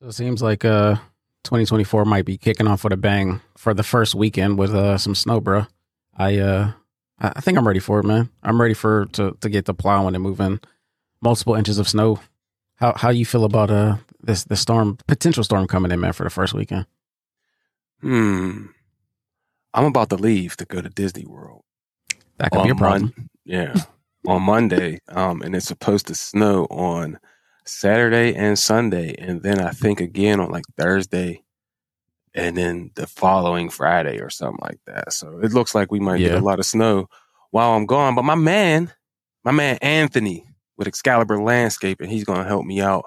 [0.00, 0.96] So it seems like uh
[1.44, 5.14] 2024 might be kicking off with a bang for the first weekend with uh some
[5.14, 5.66] snow, bro.
[6.16, 6.72] I uh
[7.18, 8.30] I think I'm ready for it, man.
[8.42, 10.60] I'm ready for to to get the plowing and moving
[11.20, 12.18] multiple inches of snow.
[12.76, 16.24] How how you feel about uh this the storm potential storm coming in, man, for
[16.24, 16.86] the first weekend?
[18.00, 18.66] Hmm.
[19.74, 21.62] I'm about to leave to go to Disney World.
[22.38, 23.12] That could be a problem.
[23.16, 23.74] Mon- yeah,
[24.26, 25.00] on Monday.
[25.08, 27.18] Um, and it's supposed to snow on
[27.70, 31.42] Saturday and Sunday, and then I think again on like Thursday,
[32.34, 35.12] and then the following Friday or something like that.
[35.12, 37.08] So it looks like we might get a lot of snow
[37.50, 38.14] while I'm gone.
[38.14, 38.92] But my man,
[39.44, 40.44] my man Anthony
[40.76, 43.04] with Excalibur Landscape, and he's going to help me out,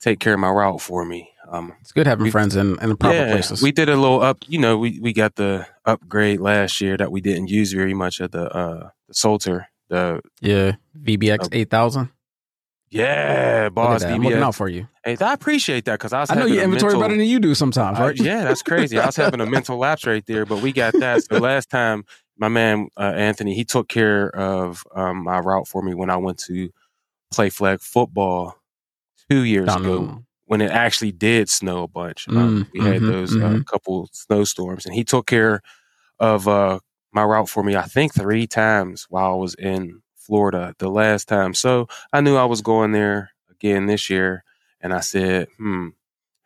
[0.00, 1.30] take care of my route for me.
[1.50, 3.62] Um, It's good having we- friends in, in the proper places.
[3.62, 4.38] we did a little up.
[4.46, 8.20] You know, we, we got the upgrade last year that we didn't use very much
[8.20, 9.68] of the uh the Salter.
[9.88, 10.72] The yeah,
[11.02, 11.48] VBX Oh.
[11.52, 12.08] eight thousand.
[12.94, 14.02] Yeah, boss.
[14.04, 14.86] I'm looking out for you.
[15.04, 17.38] Hey, I appreciate that because I was I know your inventory mental, better than you
[17.38, 18.16] do sometimes, Uh, right?
[18.16, 18.98] yeah, that's crazy.
[18.98, 21.22] I was having a mental lapse right there, but we got that.
[21.24, 22.04] So last time,
[22.38, 26.16] my man uh, Anthony, he took care of um, my route for me when I
[26.16, 26.70] went to
[27.32, 28.56] play flag football
[29.30, 32.28] two years Down ago when it actually did snow a bunch.
[32.28, 33.66] Um, Mm, we had mhm, those uh, mhm.
[33.66, 35.60] couple snowstorms, and he took care
[36.18, 36.78] of uh,
[37.12, 37.76] my route for me.
[37.76, 41.54] I think three times while I was in Florida the last time.
[41.54, 44.44] So I knew I was going there again this year,
[44.80, 45.88] and I said, "Hmm,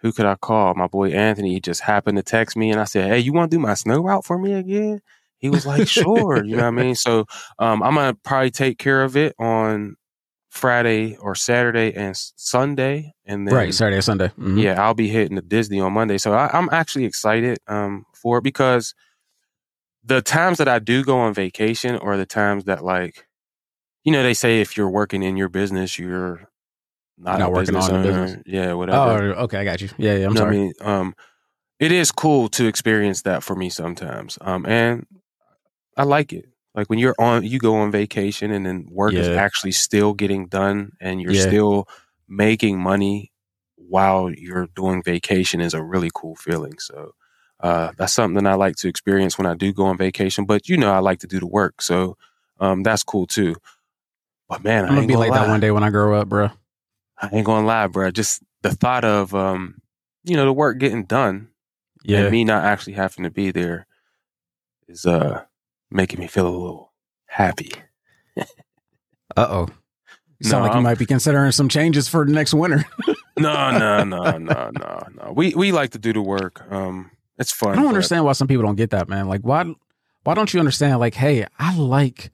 [0.00, 2.84] who could I call?" My boy Anthony he just happened to text me, and I
[2.84, 5.00] said, "Hey, you want to do my snow route for me again?"
[5.38, 6.94] He was like, "Sure," you know what I mean.
[6.94, 7.26] So
[7.58, 9.96] um, I'm gonna probably take care of it on
[10.50, 14.30] Friday or Saturday and Sunday, and then right, Saturday or Sunday.
[14.38, 14.62] Mhm.
[14.62, 16.18] yeah, I'll be hitting the Disney on Monday.
[16.18, 18.94] So I, I'm actually excited um, for it because
[20.04, 23.27] the times that I do go on vacation or the times that like,
[24.08, 26.48] you know, they say if you're working in your business, you're
[27.18, 28.24] not, Not a working business on owner.
[28.24, 28.42] business.
[28.46, 29.34] Yeah, whatever.
[29.36, 29.90] Oh, okay, I got you.
[29.98, 30.24] Yeah, yeah.
[30.26, 30.56] I'm You know sorry.
[30.56, 31.14] I mean, um,
[31.78, 35.06] it is cool to experience that for me sometimes, um, and
[35.94, 36.46] I like it.
[36.74, 40.46] Like when you're on, you go on vacation, and then work is actually still getting
[40.46, 41.42] done, and you're Yeah.
[41.48, 41.86] still
[42.28, 43.30] making money
[43.76, 46.78] while you're doing vacation is a really cool feeling.
[46.78, 47.12] So
[47.60, 50.46] uh, that's something that I like to experience when I do go on vacation.
[50.46, 52.16] But you know, I like to do the work, so
[52.58, 53.54] um, that's cool too.
[54.48, 55.44] But man, I I'm gonna ain't be gonna like lie.
[55.44, 56.50] that one day when I grow up, bro.
[57.20, 58.10] I ain't gonna lie, bro.
[58.10, 59.80] Just the thought of um,
[60.24, 61.48] you know, the work getting done
[62.04, 62.20] Yeah.
[62.22, 63.86] and me not actually having to be there
[64.88, 65.42] is uh
[65.90, 66.92] making me feel a little
[67.26, 67.72] happy.
[69.36, 69.68] Uh oh.
[70.40, 72.84] You sound No, like you I'm- might be considering some changes for next winter.
[73.38, 75.32] No, no, no, no, no, no.
[75.32, 76.60] We we like to do the work.
[76.72, 77.74] Um, it's fun.
[77.74, 79.28] I don't understand why some people don't get that, man.
[79.28, 79.64] Like, why?
[80.24, 80.98] Why don't you understand?
[80.98, 82.32] Like, hey, I like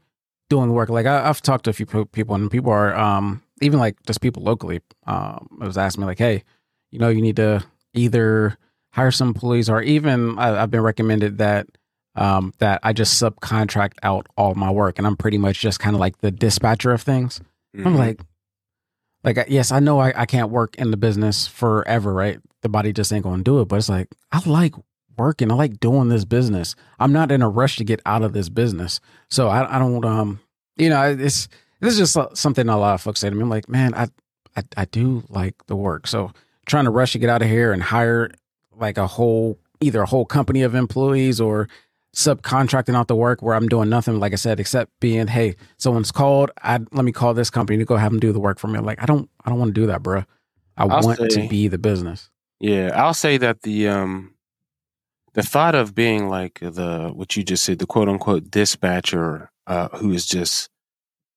[0.51, 0.89] doing work.
[0.89, 4.21] Like, I, I've talked to a few people, and people are, um, even like just
[4.21, 6.43] people locally, um, was asking me like, hey,
[6.91, 8.57] you know, you need to either
[8.93, 11.67] hire some employees, or even I, I've been recommended that,
[12.17, 15.97] um, that I just subcontract out all my work, and I'm pretty much just kind
[15.97, 17.41] of like the dispatcher of things.
[17.77, 17.99] I'm Mhm.
[17.99, 18.21] like,
[19.25, 22.39] like yes, I know I, I can't work in the business forever, right?
[22.63, 23.65] The body just ain't gonna do it.
[23.69, 24.75] But it's like I like
[25.17, 25.51] working.
[25.51, 26.75] I like doing this business.
[26.99, 29.01] I'm not in a rush to get out of this business.
[29.31, 30.41] So I, I don't um
[30.77, 31.49] you know it's
[31.81, 33.43] this is just something a lot of folks say to me.
[33.43, 34.09] I'm like, man, I
[34.57, 36.07] I, I do like the work.
[36.07, 36.33] So
[36.67, 38.31] trying to rush to get out of here and hire
[38.77, 41.69] like a whole either a whole company of employees or
[42.15, 46.13] subcontracting out the work where I'm doing nothing, like I said, except being, hey, someone's
[46.13, 46.51] called.
[46.63, 48.79] I let me call this company to go have them do the work for me.
[48.79, 50.21] Like I don't, I don't want to do that, bro.
[50.77, 52.31] I I'll want say- to be the business.
[52.61, 54.33] Yeah, I'll say that the um
[55.35, 59.89] the thought of being like the what you just said, the quote unquote dispatcher uh
[59.99, 60.71] who is just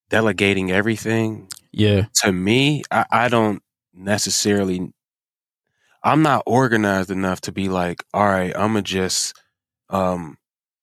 [0.10, 3.62] delegating everything Yeah, to me, I, I don't
[3.94, 4.92] necessarily
[6.04, 9.36] I'm not organized enough to be like, all right, I'm gonna just
[9.90, 10.38] um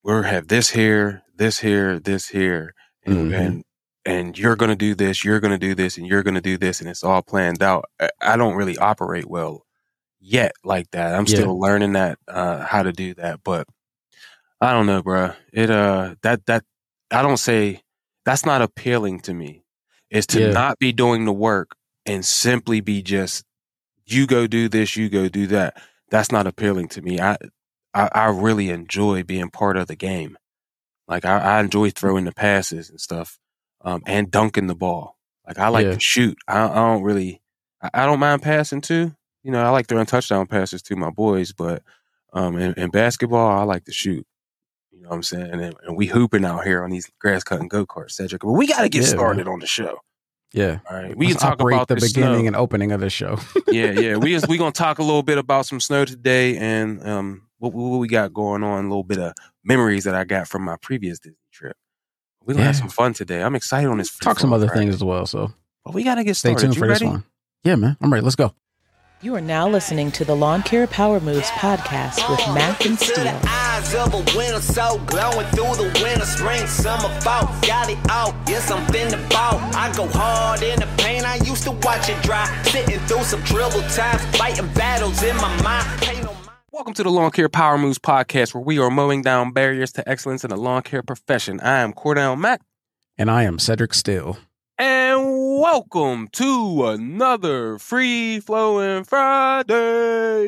[0.05, 3.35] we'll have this here, this here, this here, and Mhm.
[3.35, 3.65] and
[4.07, 6.91] and you're gonna do this, you're gonna do this, and you're gonna do this, and
[6.91, 7.87] it's all planned out.
[8.01, 9.65] I, I don't really operate well
[10.25, 11.15] yet like that.
[11.15, 11.37] I'm Yeah.
[11.37, 13.67] still learning that uh how to do that, but
[14.61, 15.37] I don't know, bruh.
[15.53, 16.65] It uh that that
[17.11, 17.83] I don't say
[18.25, 19.65] that's not appealing to me.
[20.11, 20.53] Is to Yeah.
[20.53, 21.77] not be doing the work
[22.07, 23.45] and simply be just
[24.07, 25.81] you go do this, you go do that.
[26.11, 27.21] That's not appealing to me.
[27.21, 27.37] I
[27.93, 30.37] I, I really enjoy being part of the game.
[31.07, 33.39] Like I, I enjoy throwing the passes and stuff,
[33.83, 35.19] um, and dunking the ball.
[35.47, 35.95] Like I like Yeah.
[35.95, 36.39] to shoot.
[36.49, 37.43] I, I don't really.
[37.83, 39.15] I, I don't mind passing too.
[39.45, 41.83] You know, I like throwing touchdown passes to my boys, but
[42.33, 44.27] um, in, in basketball, I like to shoot.
[44.91, 45.51] You know what I'm saying?
[45.53, 48.43] And, and we hooping out here on these grass cutting go karts, Cedric.
[48.43, 49.17] But we got to get Yeah, man.
[49.19, 49.99] started on the show.
[50.53, 50.79] Yeah.
[50.89, 52.47] All right, we Let's can talk about the beginning snow.
[52.47, 53.39] and opening of the show.
[53.69, 54.17] yeah, yeah.
[54.17, 57.73] We just, we gonna talk a little bit about some snow today, and um, what,
[57.73, 58.85] what we got going on.
[58.85, 59.33] A little bit of
[59.65, 61.77] memories that I got from my previous Disney trip.
[62.45, 63.43] We're gonna have some fun today.
[63.43, 64.17] I'm excited on this.
[64.17, 64.83] Talk some other Friday.
[64.83, 65.27] things as well.
[65.27, 65.53] So
[65.85, 66.67] but we gotta get stay started.
[66.67, 67.05] tuned you for ready?
[67.05, 67.25] this one.
[67.65, 67.97] Yeah, man.
[68.01, 68.23] I'm ready.
[68.23, 68.55] Let's go.
[69.23, 73.05] You are now listening to the Lawn Care Power Moves podcast with Mack and To
[73.05, 73.25] Steele.
[73.25, 77.47] the eyes of a winter, so glowing through the winter, spring, summer, fall.
[77.67, 79.59] Got it out, yes, I'm finna ball.
[79.75, 82.45] I go hard in the pain, I used to watch it dry.
[82.65, 86.03] Sitting through some troubled times, fighting battles in my mind.
[86.03, 86.49] Pay no mind.
[86.71, 90.07] Welcome to the Lawn Care Power Moves podcast, where we are mowing down barriers to
[90.07, 91.61] excellence in the lawn care profession.
[91.61, 92.61] I am Cordell Mack,
[93.17, 94.37] And I am Cedric Still.
[95.61, 100.47] Welcome to another free flowing Friday.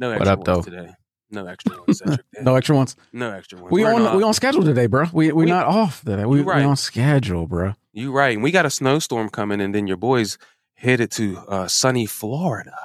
[0.00, 0.62] No What extra up, ones though?
[0.62, 0.92] today.
[1.30, 2.02] No extra ones,
[2.40, 2.96] No extra ones.
[3.12, 3.70] no extra ones.
[3.72, 5.06] We We're on not- we on schedule today, bro.
[5.12, 6.24] We we We- not off today.
[6.24, 6.58] We, right.
[6.58, 7.74] we on schedule, bro.
[7.92, 8.34] You right.
[8.34, 10.38] And we got a snowstorm coming, and then your boys
[10.74, 12.76] headed to uh, sunny Florida,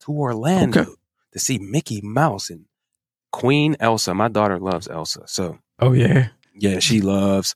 [0.00, 0.90] to Orlando, Okay.
[1.32, 2.64] to see Mickey Mouse and
[3.30, 4.14] Queen Elsa.
[4.14, 6.28] My daughter loves Elsa, so Oh yeah.
[6.54, 7.54] yeah, she loves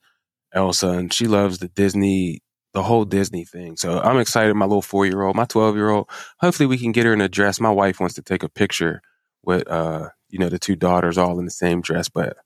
[0.56, 2.40] Elsa, and she loves the Disney,
[2.72, 3.76] the whole Disney thing.
[3.76, 4.54] So I'm excited.
[4.54, 6.08] My little four year old, my twelve year old.
[6.40, 7.60] Hopefully, we can get her in a dress.
[7.60, 9.02] My wife wants to take a picture
[9.44, 12.36] with, uh, you know, the two daughters all in the same dress, but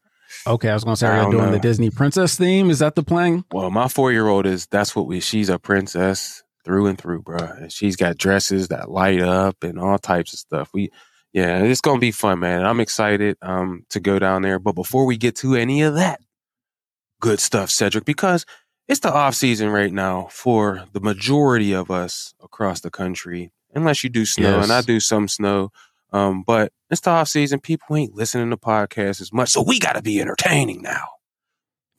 [0.47, 1.53] Okay, I was gonna say I are you doing know.
[1.53, 2.71] the Disney princess theme?
[2.71, 3.45] Is that the plan?
[3.53, 5.21] Well, my four year old is that's what we.
[5.21, 7.39] She's a princess through and through, bro.
[7.39, 10.71] And she's got dresses that light up and all types of stuff.
[10.73, 10.91] We,
[11.33, 12.65] yeah, it's gonna be fun, man.
[12.65, 14.59] I'm excited um to go down there.
[14.59, 16.21] But before we get to any of that
[17.21, 18.45] good stuff, Cedric, because
[18.89, 24.03] it's the off season right now for the majority of us across the country, unless
[24.03, 24.65] you do snow, Yes.
[24.65, 25.71] and I do some snow.
[26.13, 27.61] Um, but it's the off season.
[27.61, 31.05] People ain't listening to podcasts as much, so we got to be entertaining now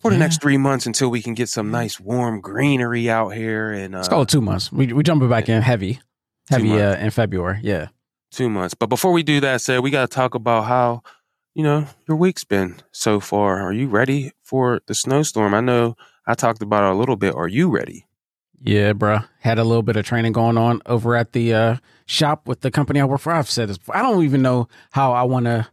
[0.01, 0.23] for the Yeah.
[0.23, 3.99] next three months until we can get some nice warm greenery out here and uh,
[3.99, 4.69] Let's call it two months.
[4.71, 6.01] We we jumping back in heavy,
[6.49, 7.59] heavy uh, in February.
[7.63, 7.87] Yeah.
[8.31, 8.73] two months.
[8.73, 11.03] But before we do that, said we got to talk about how
[11.53, 13.61] you know your week's been so far.
[13.61, 15.53] Are you ready for the snowstorm?
[15.53, 15.95] I know
[16.25, 17.35] I talked about it a little bit.
[17.35, 18.05] Are you ready?
[18.63, 19.27] Yeah, bruh.
[19.39, 21.75] Had a little bit of training going on over at the uh,
[22.05, 23.31] shop with the company I work for.
[23.31, 23.79] I've said this.
[23.89, 25.67] I don't even know how I want to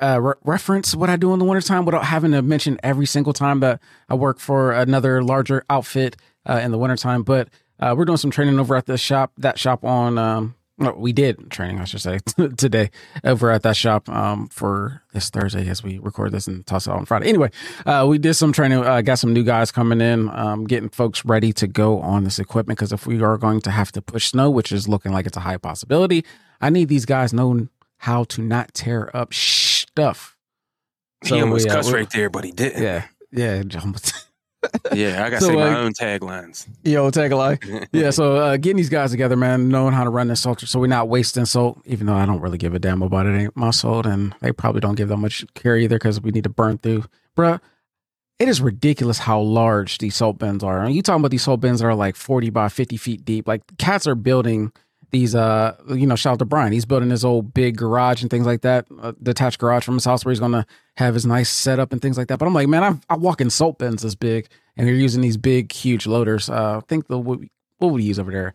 [0.00, 3.32] uh, re- reference what I do in the wintertime without having to mention every single
[3.32, 6.16] time that I work for another larger outfit
[6.46, 7.22] uh, in the wintertime.
[7.22, 7.48] But
[7.80, 11.50] uh, we're doing some training over at the shop, that shop on, um, we did
[11.50, 12.20] training, I should say,
[12.56, 12.90] today
[13.24, 16.90] over at that shop um, for this Thursday as we record this and toss it
[16.90, 17.28] out on Friday.
[17.28, 17.50] Anyway,
[17.84, 21.24] uh, we did some training, uh, got some new guys coming in, um, getting folks
[21.24, 24.28] ready to go on this equipment because if we are going to have to push
[24.28, 26.24] snow, which is looking like it's a high possibility,
[26.60, 30.36] I need these guys knowing how to not tear up stuff.
[31.24, 32.82] he almost we, uh, cussed right there, but he didn't.
[32.82, 33.62] Yeah, yeah.
[34.92, 35.24] Yeah.
[35.24, 36.66] I got to So, say my uh, own taglines.
[36.82, 37.86] Yo, tagline.
[37.92, 40.80] yeah, so uh, getting these guys together, man, knowing how to run this salt, so
[40.80, 41.80] we're not wasting salt.
[41.84, 44.52] Even though I don't really give a damn about it, ain't my salt, and they
[44.52, 47.04] probably don't give that much care either because we need to burn through,
[47.36, 47.60] bruh.
[48.38, 50.84] It is ridiculous how large these salt bins are.
[50.84, 53.48] And you talking about these salt bins that are like forty by fifty feet deep.
[53.48, 54.72] Like cats are building
[55.10, 55.34] these.
[55.34, 56.72] Uh, you know, shout out to Brian.
[56.72, 60.04] He's building his old big garage and things like that, uh, detached garage from his
[60.04, 60.66] house where he's gonna
[60.96, 62.38] have his nice setup and things like that.
[62.38, 65.20] But I'm like, man, I, I walk in salt bins this big, and they're using
[65.22, 66.48] these big, huge loaders.
[66.50, 68.52] Uh, I think the what, we- what would use over there?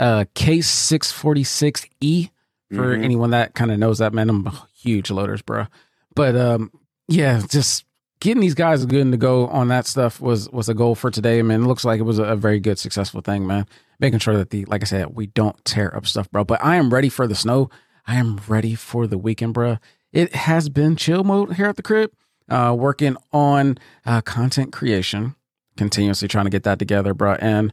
[0.00, 2.28] Uh, Case six forty six E
[2.72, 3.04] for Mhm.
[3.04, 4.30] anyone that kind of knows that man.
[4.30, 5.66] I'm huge loaders, bro.
[6.14, 6.72] But um,
[7.06, 7.84] yeah, just
[8.20, 11.42] getting these guys good to go on that stuff was was a goal for today,
[11.42, 11.62] man.
[11.62, 13.66] It looks like it was a, a very good, successful thing, man.
[14.02, 16.44] Making sure that the like I said, we don't tear up stuff, bro.
[16.44, 17.70] But I am ready for the snow.
[18.06, 19.78] I am ready for the weekend, bro.
[20.12, 22.12] It has been chill mode here at the crib.
[22.48, 25.36] Uh, working on uh, content creation,
[25.76, 27.34] continuously trying to get that together, bro.
[27.34, 27.72] And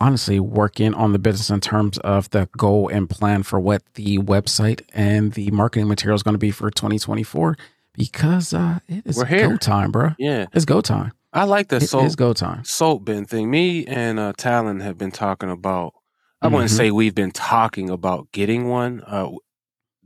[0.00, 4.18] honestly, working on the business in terms of the goal and plan for what the
[4.18, 7.56] website and the marketing material is going to be for 2024
[7.94, 10.10] because uh, it is go time, bro.
[10.18, 11.12] Yeah, It's go time.
[11.38, 12.64] I like the It is salt go time.
[12.64, 13.50] salt bin thing.
[13.50, 15.94] Me and uh, Talon have been talking about.
[16.42, 16.76] I wouldn't Mhm.
[16.76, 19.02] say we've been talking about getting one.
[19.06, 19.30] Uh,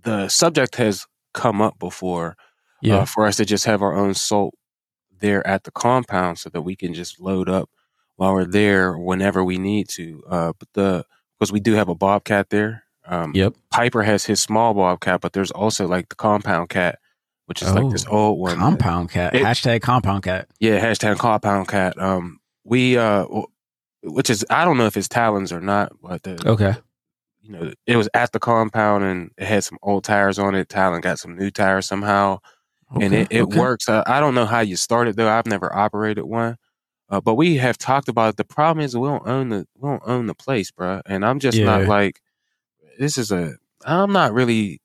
[0.03, 2.37] the subject has come up before
[2.81, 2.99] Yeah.
[2.99, 4.55] uh, for us to just have our own soap
[5.21, 7.69] there at the compound so that we can just load up
[8.17, 10.23] while we're there whenever we need to.
[10.29, 11.05] Uh, but the
[11.39, 12.85] because we do have a bobcat there.
[13.05, 13.55] Um, yep.
[13.71, 16.99] Piper has his small bobcat, but there's also like the compound cat,
[17.52, 18.56] which is like this Oh, old one.
[18.56, 19.35] Compound cat.
[19.35, 20.49] It- Hashtag compound cat.
[20.61, 21.99] yeah, hashtag compound cat.
[22.00, 23.26] Um, we uh,
[24.02, 26.75] which is I don't know if it's Talons or not, but the, Okay.
[27.42, 30.68] you know it was at the compound and it had some old tires on it.
[30.68, 32.38] Talon got some new tires somehow,
[33.00, 33.59] and it, it okay.
[33.59, 33.88] works.
[33.88, 35.28] I, I don't know how you started though.
[35.28, 36.56] I've never operated one,
[37.11, 38.37] Uh, but we have talked about it.
[38.37, 41.00] The problem is we don't own the we don't own the place, bro.
[41.06, 42.21] And I'm just not like
[42.99, 43.54] this is a.
[43.85, 44.80] I'm not really.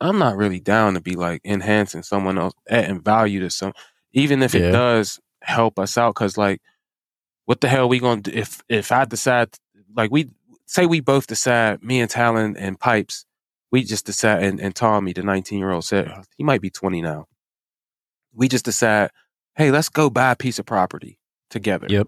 [0.00, 3.72] I'm not really down to be like enhancing someone else, adding value to some,
[4.12, 6.14] even if it does help us out.
[6.14, 6.60] Because like,
[7.44, 9.50] what the hell we gonna do if if I decide
[9.94, 10.30] like we
[10.66, 13.24] say we both decide me and Talon and Pipes,
[13.70, 16.70] we just decide and, and Tommy, the 19 year old said oh, he might be
[16.70, 17.26] 20 now.
[18.32, 19.10] We just decide,
[19.56, 21.18] hey, let's go buy a piece of property
[21.50, 22.06] together Yep.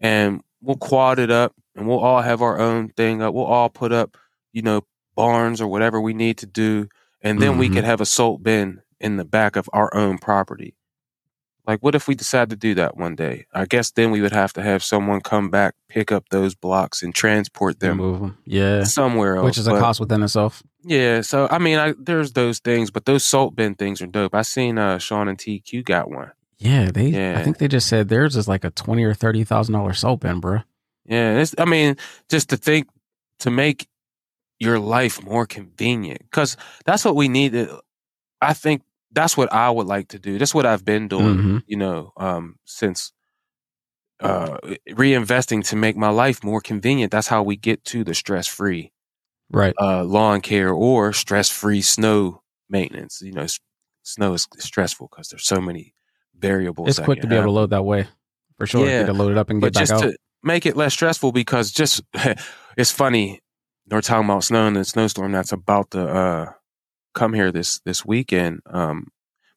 [0.00, 3.32] and we'll quad it up and we'll all have our own thing up.
[3.32, 4.16] We'll all put up,
[4.52, 4.82] you know,
[5.14, 6.88] barns or whatever we need to do.
[7.24, 7.74] And then we Mhm.
[7.74, 10.76] could have a salt bin in the back of our own property.
[11.66, 13.46] Like, what if we decide to do that one day?
[13.54, 17.02] I guess then we would have to have someone come back, pick up those blocks,
[17.02, 18.36] and transport them Move 'em.
[18.44, 18.84] Yeah.
[18.84, 19.44] somewhere else.
[19.46, 20.62] Which is a But- cost within itself.
[20.84, 24.34] Yeah, so I mean, I, there's those things, but those salt bin things are dope.
[24.34, 26.32] I seen uh, Sean and TQ got one.
[26.58, 27.06] Yeah, they.
[27.08, 27.36] Yeah.
[27.38, 30.20] I think they just said theirs is like a twenty or thirty thousand dollar soap
[30.20, 30.60] bin, bro.
[31.06, 31.96] Yeah, it's, I mean,
[32.28, 32.88] just to think
[33.38, 33.88] to make
[34.58, 37.52] your life more convenient, because that's what we need.
[37.52, 37.80] To,
[38.40, 38.82] I think
[39.12, 40.38] that's what I would like to do.
[40.38, 41.62] That's what I've been doing, Mhm.
[41.66, 43.12] you know, um, since
[44.20, 44.58] uh,
[44.90, 47.10] reinvesting to make my life more convenient.
[47.12, 48.92] That's how we get to the stress free
[49.50, 49.74] Right.
[49.80, 53.20] uh, lawn care or stress free snow maintenance.
[53.22, 53.60] You know, s-
[54.02, 55.94] snow is stressful because there's so many
[56.38, 56.88] variables.
[56.90, 58.06] It's quick to be able to load that way,
[58.56, 58.86] for sure.
[58.86, 60.02] Yeah, Get it up and but get back just out.
[60.10, 62.02] to make it less stressful because just
[62.76, 63.40] it's funny
[63.90, 66.52] we're talking about snow and the snowstorm that's about to uh
[67.14, 69.08] come here this this weekend um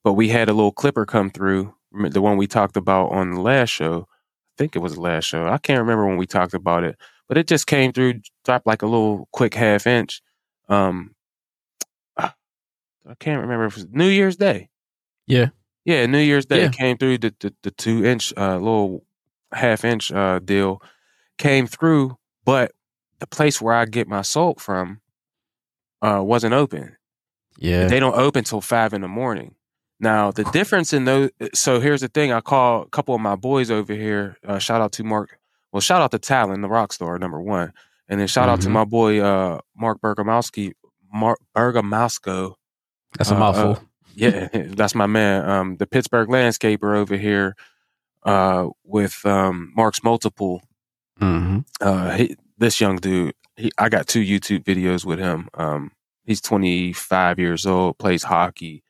[0.03, 1.73] but we had a little clipper come through
[2.09, 5.25] the one we talked about on the last show i think it was the last
[5.25, 8.13] show i can't remember when we talked about it but it just came through
[8.45, 10.21] dropped like a little quick half inch
[10.69, 11.13] um
[12.17, 14.69] i can't remember if it was new year's day
[15.27, 15.49] Yeah.
[15.85, 16.69] yeah new year's day Yeah.
[16.69, 19.05] came through the, the, the two inch uh little
[19.53, 20.81] half inch uh deal
[21.37, 22.71] came through, but
[23.19, 25.01] the place where I get my salt from
[26.01, 26.95] uh wasn't open.
[27.57, 27.87] yeah.
[27.87, 29.55] They don't open till five in the morning.
[29.99, 32.31] Now the difference in those so here's the thing.
[32.31, 34.37] I call a couple of my boys over here.
[34.47, 35.39] Uh, shout out to Mark.
[35.71, 37.73] Well, shout out to Talon, the rock star, number one.
[38.07, 38.71] And then shout out to Mhm.
[38.73, 40.73] my boy uh Mark Bergamowski,
[41.11, 42.53] Mark Bergamowsko.
[43.17, 43.71] That's a uh, mouthful.
[43.71, 43.79] uh,
[44.13, 45.49] Yeah, that's my man.
[45.49, 47.55] Um, the Pittsburgh landscaper over here,
[48.23, 50.61] uh, with um Mark's multiple
[51.19, 55.49] hmm uh he, this young dude he, i got two youtube videos with him.
[55.55, 55.91] Um
[56.25, 58.83] he's 25 years old plays hockey.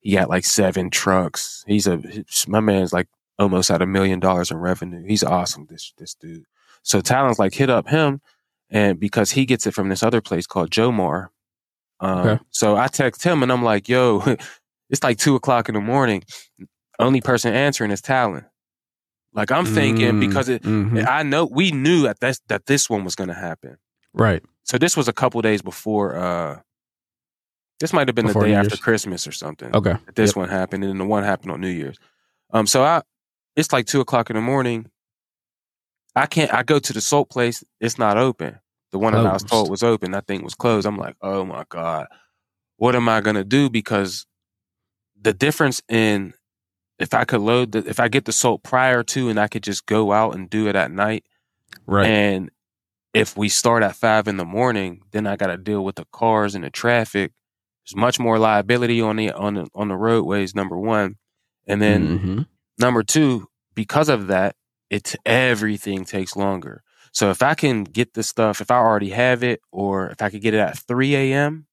[0.00, 1.64] He got like seven trucks.
[1.66, 2.02] He's a
[2.48, 3.08] my man's like
[3.38, 5.04] almost at a million dollars in revenue.
[5.06, 6.44] He's awesome this this dude.
[6.82, 8.20] So talon's like hit up him
[8.70, 11.28] and because he gets it from this other place called jomar
[12.00, 12.42] um Okay.
[12.50, 14.20] so i text him and i'm like yo
[14.90, 16.24] it's like two o'clock in the morning.
[16.98, 18.44] Only person answering is talon
[19.32, 21.06] like i'm thinking Mm, because it mhm.
[21.06, 23.76] I know we knew that this that this one was going to happen.
[24.12, 24.42] Right.
[24.64, 26.16] So this was a couple days before.
[26.16, 26.60] uh
[27.78, 29.74] This might have been Before the day after Christmas or something.
[29.74, 29.92] Okay.
[30.06, 30.36] that This Yep.
[30.36, 31.98] one happened, and then the one happened on New Year's.
[32.52, 33.02] Um, so I,
[33.56, 34.90] it's like two o'clock in the morning.
[36.16, 36.52] I can't.
[36.52, 37.62] I go to the salt place.
[37.80, 38.58] It's not open.
[38.92, 40.10] The one that I was told was open.
[40.10, 40.86] That thing was closed.
[40.86, 42.06] I'm like, oh my god,
[42.76, 43.70] what am I gonna do?
[43.70, 44.26] Because
[45.20, 46.34] the difference in
[47.00, 49.62] if I could load the if I get the salt prior to and I could
[49.62, 51.24] just go out and do it at night.
[51.86, 52.06] Right.
[52.06, 52.50] And
[53.14, 56.06] if we start at five in the morning, then I got to deal with the
[56.12, 57.32] cars and the traffic.
[57.84, 60.54] There's much more liability on the on the on the roadways.
[60.54, 61.16] Number one,
[61.66, 62.46] and then Mhm.
[62.78, 64.54] number two, because of that,
[64.90, 66.82] it everything takes longer.
[67.12, 70.30] So if I can get the stuff, if I already have it, or if I
[70.30, 71.66] could get it at three a.m.,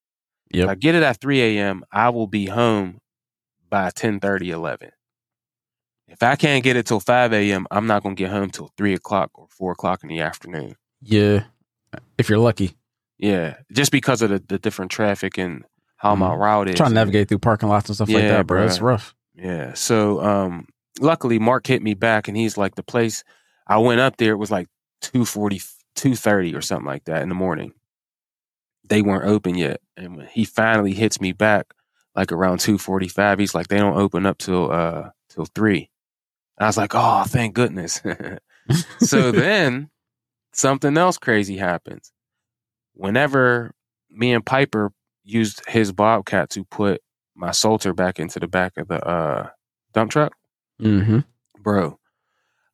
[0.50, 3.00] if I get it at three a.m., I will be home
[3.69, 4.91] by 10, 11.
[6.08, 8.72] If I can't get it till 5 a.m., I'm not going to get home till
[8.78, 10.76] 3 o'clock or 4 o'clock in the afternoon.
[11.02, 11.44] Yeah.
[12.18, 12.76] If you're lucky.
[13.18, 15.64] Yeah, just because of the, the different traffic and
[15.98, 16.40] how my Mhm.
[16.40, 16.76] route is.
[16.76, 18.66] Trying to navigate through parking lots and stuff like that, bro.
[18.66, 19.16] It's rough.
[19.34, 19.74] Yeah.
[19.74, 20.68] So, um,
[21.00, 23.24] luckily, Mark hit me back and he's like, the place
[23.66, 24.68] I went up there, it was like
[25.02, 25.60] 240,
[25.96, 27.74] 230 or something like that in the morning.
[28.88, 29.82] They weren't open yet.
[29.98, 31.74] And when he finally hits me back,
[32.16, 35.90] like around 245, he's like, they don't open up till, uh, till three.
[36.58, 38.02] And I was like, oh, thank goodness.
[39.00, 39.90] so then
[40.54, 42.12] something else crazy happens.
[42.94, 43.74] Whenever
[44.10, 44.92] me and Piper
[45.24, 47.02] used his Bobcat to put
[47.36, 49.50] my salter back into the back of the uh,
[49.94, 50.34] dump truck,
[50.80, 51.20] hmm
[51.60, 52.00] bro,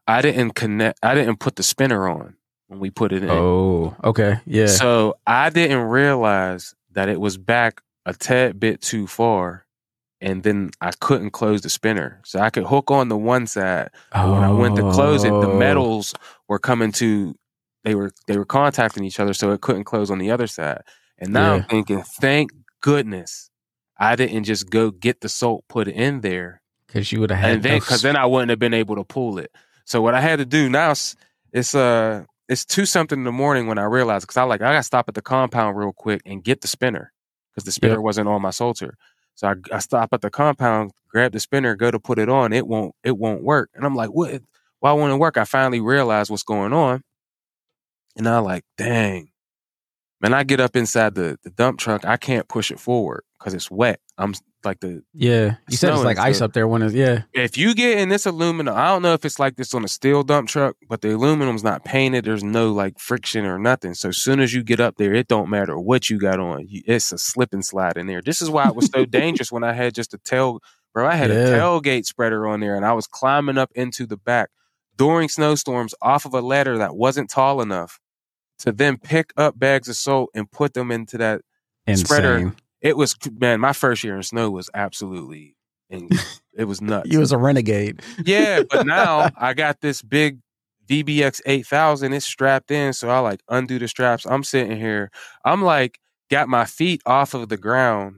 [0.08, 1.00] I didn't connect.
[1.04, 2.36] I didn't put the spinner on
[2.68, 3.30] when we put it in.
[3.30, 4.40] Oh, okay.
[4.46, 4.68] Yeah.
[4.68, 9.66] So I didn't realize that it was back a tad bit too far,
[10.24, 12.20] and then I couldn't close the spinner.
[12.24, 15.40] So I could hook on the one side, but when I went to close it,
[15.42, 15.58] the Oh.
[15.60, 16.16] metals
[16.48, 17.36] were coming to
[17.84, 20.82] they were they were contacting each other, so it couldn't close on the other side.
[21.20, 22.52] And now I'm thinking, thank
[22.82, 23.50] goodness
[24.00, 27.52] I didn't just go get the salt put in there because you would have had
[27.54, 29.52] and then because then I wouldn't have been able to pull it.
[29.86, 31.16] So what I had to do now is
[31.52, 34.72] it's uh it's two something in the morning when I realized because I like I
[34.74, 37.12] got to stop at the compound real quick and get the spinner
[37.52, 38.04] because the spinner Yep.
[38.04, 38.98] wasn't on my salter.
[39.36, 42.54] So I, I stop at the compound, grab the spinner, go to put it on.
[42.54, 44.42] It won't it won't work, and I'm like, what?
[44.80, 45.38] Why won't it work?
[45.38, 47.04] I finally realize what's going on,
[48.18, 49.30] and I'm like, dang.
[50.22, 52.06] Man, I get up inside the, the dump truck.
[52.06, 54.00] I can't push it forward because it's wet.
[54.18, 54.34] I'm
[54.66, 55.56] like the yeah.
[55.68, 56.48] You said it's like ice stuff.
[56.48, 57.24] up there when it's yeah.
[57.34, 59.88] if you get in this aluminum, I don't know if it's like this on a
[59.88, 62.26] steel dump truck, but the aluminum's not painted.
[62.26, 63.94] There's no like friction or nothing.
[63.94, 66.68] So as soon as you get up there, it don't matter what you got on.
[66.68, 68.22] You, it's a slip and slide in there.
[68.22, 70.60] This is why it was so dangerous when I had just a tail,
[70.94, 71.08] bro.
[71.08, 74.50] I had a tailgate spreader on there, and I was climbing up into the back
[74.98, 78.00] during snowstorms off of a ladder that wasn't tall enough
[78.60, 81.42] to then pick up bags of salt and put them into that
[81.86, 82.06] Insane.
[82.06, 82.56] spreader.
[82.84, 85.56] It was man, my first year in snow was absolutely,
[85.90, 87.10] it was nuts.
[87.10, 88.02] You was a renegade.
[88.24, 90.40] Yeah, but now I got this big
[90.88, 92.14] VBX 8000.
[92.14, 92.94] It's strapped in.
[92.94, 94.26] So I like undo the straps.
[94.26, 95.10] I'm sitting here.
[95.46, 96.00] I'm like,
[96.30, 98.18] got my feet off of the ground.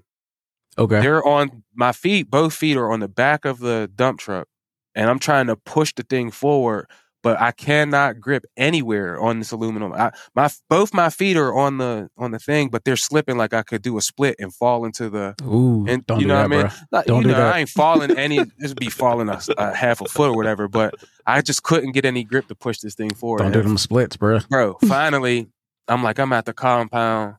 [0.78, 1.00] Okay.
[1.00, 2.30] They're on my feet.
[2.30, 4.48] Both feet are on the back of the dump truck.
[4.94, 6.88] And I'm trying to push the thing forward,
[7.26, 9.94] but I cannot grip anywhere on this aluminum.
[9.94, 13.52] I, my both my feet are on the on the thing, but they're slipping like
[13.52, 16.48] I could do a split and fall into the Ooh, and don't you do know
[16.48, 17.06] that, what I mean?
[17.08, 17.56] Don't you do know, that.
[17.56, 18.46] I ain't falling any.
[18.60, 20.68] This would be falling a, a half a foot or whatever.
[20.68, 20.94] But
[21.26, 23.40] I just couldn't get any grip to push this thing forward.
[23.42, 24.42] Don't do them splits, bro.
[24.48, 24.76] bro.
[24.82, 25.48] Finally,
[25.88, 27.38] I'm like, I'm at the compound.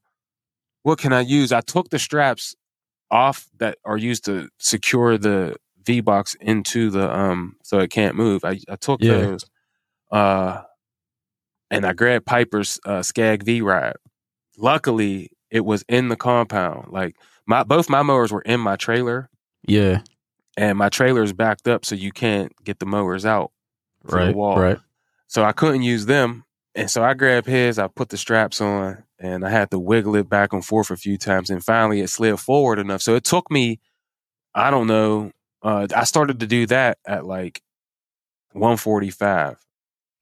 [0.82, 1.52] What can I use?
[1.52, 2.56] I took the straps
[3.12, 8.16] off that are used to secure the V box into the um so it can't
[8.16, 8.44] move.
[8.44, 9.18] I, I took Yeah.
[9.18, 9.44] those,
[10.10, 10.62] uh,
[11.70, 13.96] and I grabbed Piper's uh, Scag V ride.
[14.56, 16.92] Luckily, it was in the compound.
[16.92, 19.28] Like my both my mowers were in my trailer,
[19.66, 20.00] Yeah.
[20.56, 23.52] and my trailer is backed up, so you can't get the mowers out.
[24.04, 24.34] Right.
[24.34, 24.58] wall.
[24.58, 24.78] Right.
[25.26, 26.44] So I couldn't use them.
[26.76, 30.14] And so I grabbed his, I put the straps on, and I had to wiggle
[30.14, 31.50] it back and forth a few times.
[31.50, 33.02] And finally it slid forward enough.
[33.02, 33.80] So it took me,
[34.54, 37.62] I don't know, uh, I started to do that at like
[38.52, 39.56] 145.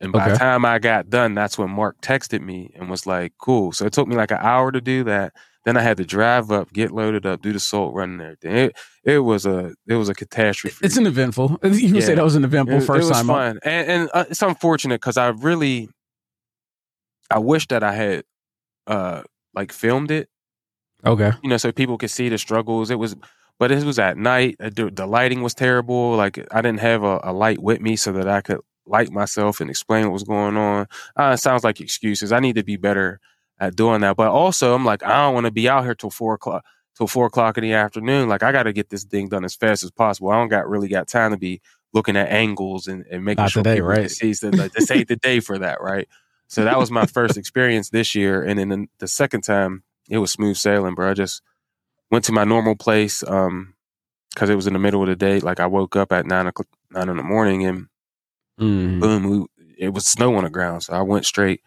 [0.05, 3.33] And by the time I got done, that's when Mark texted me and was like,
[3.39, 3.73] cool.
[3.73, 5.33] So it took me like an hour to do that.
[5.65, 8.55] Then I had to drive up, get loaded up, do the salt run and everything.
[8.55, 10.77] It, it was a it was a catastrophe.
[10.85, 11.59] It's an eventful.
[11.65, 12.01] You Yeah.
[12.01, 13.31] say that was an eventful It- it, was time.
[13.31, 13.37] up.
[13.37, 15.89] fun, and, and uh, it's unfortunate because I really,
[17.31, 18.25] I wish that I had,
[18.87, 19.23] uh,
[19.55, 20.29] like filmed it,
[21.07, 21.33] Okay.
[21.43, 22.91] you know, so people could see the struggles.
[22.91, 23.17] It was,
[23.59, 24.57] but it was at night.
[24.59, 26.15] The, the lighting was terrible.
[26.17, 29.61] Like I didn't have a, a light with me so that I could light myself
[29.61, 30.87] and explain what was going on.
[31.19, 32.33] Uh, it sounds like excuses.
[32.33, 33.21] I need to be better
[33.59, 34.17] at doing that.
[34.17, 36.65] But also, I'm like, I don't want to be out here till four o'clock.
[36.97, 39.57] Till four o'clock in the afternoon, like I got to get this thing done as
[39.57, 40.31] fast as possible.
[40.31, 41.61] I don't got really got time to be
[41.93, 44.01] looking at angles and, and making Not sure today, people right?
[44.01, 44.33] can see.
[44.33, 46.07] So like, this ain't the day for that, right?
[46.47, 50.19] So that was my first experience this year, and then the, the second time it
[50.19, 51.11] was smooth sailing, bro.
[51.11, 51.43] I just
[52.13, 53.75] went to my normal place um
[54.33, 55.41] because it was in the middle of the day.
[55.41, 57.89] Like I woke up at nine o'clock, nine in the morning, and
[58.61, 59.01] Mhm.
[59.01, 59.47] boom, we,
[59.79, 60.85] it was snow on the ground.
[60.85, 61.61] So I went straight,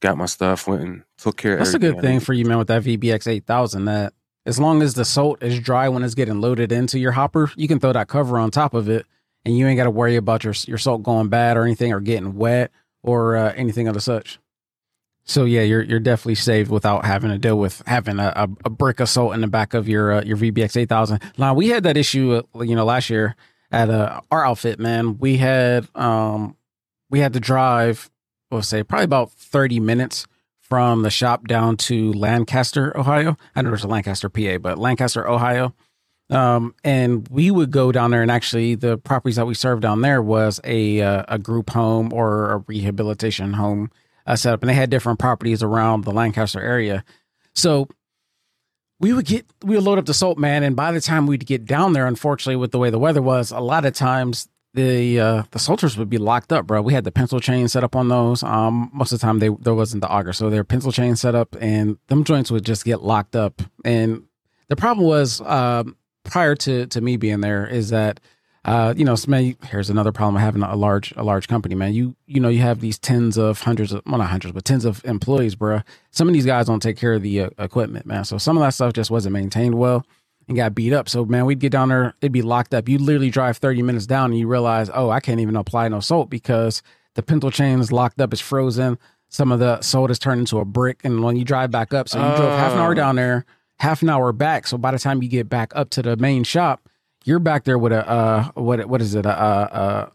[0.00, 1.54] got my stuff, went and took care.
[1.54, 1.64] of it.
[1.64, 3.84] That's a good thing for you, man, with that VBX 8000.
[3.86, 4.12] That
[4.46, 7.68] as long as the salt is dry when it's getting loaded into your hopper, you
[7.68, 9.06] can throw that cover on top of it,
[9.44, 12.00] and you ain't got to worry about your your salt going bad or anything, or
[12.00, 12.70] getting wet
[13.02, 14.38] or uh, anything of the such.
[15.24, 18.70] So yeah, you're you're definitely saved without having to deal with having a, a, a
[18.70, 21.20] brick of salt in the back of your uh, your VBX 8000.
[21.38, 23.36] Now we had that issue, uh, you know, last year
[23.70, 24.78] at our outfit.
[24.78, 26.56] Man, we had um
[27.08, 28.10] we had to drive,
[28.50, 30.26] we'll say probably about 30 minutes
[30.60, 33.36] from the shop down to Lancaster, Ohio.
[33.56, 35.74] I know a Lancaster, PA, but Lancaster, Ohio.
[36.30, 40.00] Um, and we would go down there, and actually, the properties that we served down
[40.00, 43.90] there was a uh, a group home or a rehabilitation home
[44.26, 47.02] uh, set up, and they had different properties around the Lancaster area.
[47.52, 47.88] So
[49.00, 51.46] we would get we would load up the salt, man, and by the time we'd
[51.46, 55.18] get down there, unfortunately, with the way the weather was, a lot of times the
[55.18, 56.82] uh the salters would be locked up, bro.
[56.82, 58.42] We had the pintle chain set up on those.
[58.42, 61.34] Um, most of the time they there wasn't the auger, so their pintle chain set
[61.34, 63.62] up, and them joints would just get locked up.
[63.84, 64.24] And
[64.68, 68.20] the problem was, um, prior to to me being there, is that
[68.64, 71.74] uh, you know, so, man, here's another problem of having a large a large company,
[71.74, 71.94] man.
[71.94, 74.84] You you know, you have these tens of hundreds of well not hundreds, but tens
[74.84, 75.80] of employees, bro.
[76.10, 78.24] Some of these guys don't take care of the uh, equipment, man.
[78.24, 80.04] So some of that stuff just wasn't maintained well.
[80.48, 81.08] and got beat up.
[81.08, 82.88] So man, we'd get down there, it'd be locked up.
[82.88, 86.00] You literally drive 30 minutes down and you realize, oh, I can't even apply no
[86.00, 86.82] salt because
[87.14, 88.98] the pintle chain is locked up, it's frozen.
[89.28, 91.00] Some of the salt is turned into a brick.
[91.04, 92.94] And when you drive back up, so you drove half an hour Oh.
[92.94, 93.44] down there,
[93.78, 94.66] half an hour back.
[94.66, 96.88] So by the time you get back up to the main shop,
[97.24, 99.26] you're back there with a uh what what is it?
[99.26, 100.10] A uh, uh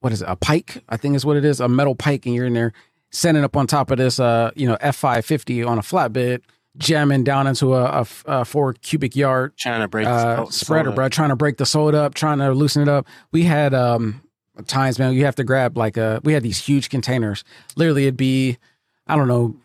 [0.00, 0.28] what is it?
[0.28, 2.72] A pike, I think is what it is, a metal pike, and you're in there
[3.10, 6.40] sending up on top of this uh, you know, F five fifty on a flatbed,
[6.76, 11.08] jamming down into a four cubic yard Trying to break uh, spreader, bro.
[11.08, 13.06] Trying to break the soda up, trying to loosen it up.
[13.30, 14.22] We had um
[14.66, 15.14] times, man.
[15.14, 16.20] You have to grab like a.
[16.24, 17.44] We had these huge containers.
[17.76, 18.58] Literally, it'd be,
[19.06, 19.56] I don't know,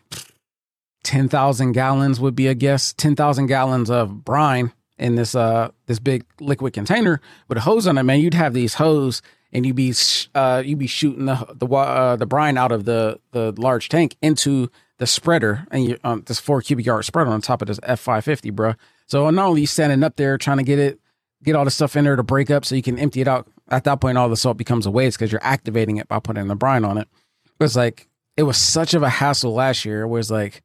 [1.02, 2.92] ten thousand gallons would be a guess.
[2.92, 7.86] Ten thousand gallons of brine in this uh this big liquid container with a hose
[7.86, 8.20] on it, man.
[8.20, 9.22] You'd have these hose.
[9.50, 12.84] And you'd be sh- uh, you'd be shooting the the uh, the brine out of
[12.84, 17.30] the the large tank into the spreader and you um, this four cubic yard spreader
[17.30, 18.74] on top of this F five fifty, bro.
[19.06, 21.00] So not only you standing up there trying to get it,
[21.42, 23.48] get all the stuff in there to break up so you can empty it out.
[23.70, 26.46] At that point, all the salt becomes a waste because you're activating it by putting
[26.46, 27.08] the brine on it.
[27.46, 28.06] It was like
[28.36, 30.02] it was such of a hassle last year.
[30.02, 30.62] It was like,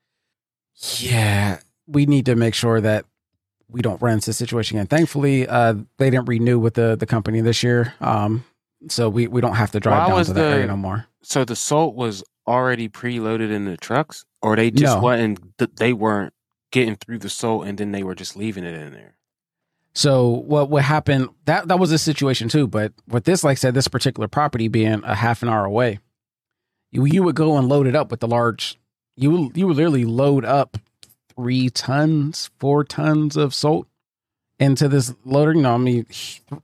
[0.98, 3.06] yeah, we need to make sure that
[3.69, 4.88] we don't run into this situation again.
[4.88, 8.43] Thankfully, uh, they didn't renew with the the company this year, um,
[8.89, 11.06] so we we don't have to drive Why down to that the- area no more.
[11.23, 15.02] So the salt was already preloaded in the trucks, or they just No.
[15.02, 15.39] wasn't.
[15.78, 16.34] They weren't
[16.71, 19.15] getting through the salt, and then they were just leaving it in there.
[19.95, 21.30] So what what happened?
[21.45, 22.67] That that was a situation too.
[22.67, 25.99] But with this, like I said, this particular property being a half an hour away,
[26.91, 28.78] you you would go and load it up with the large.
[29.15, 30.78] You you would literally load up
[31.36, 33.88] three tons, four tons of salt
[34.60, 35.54] into this loader.
[35.54, 36.06] You know, I mean,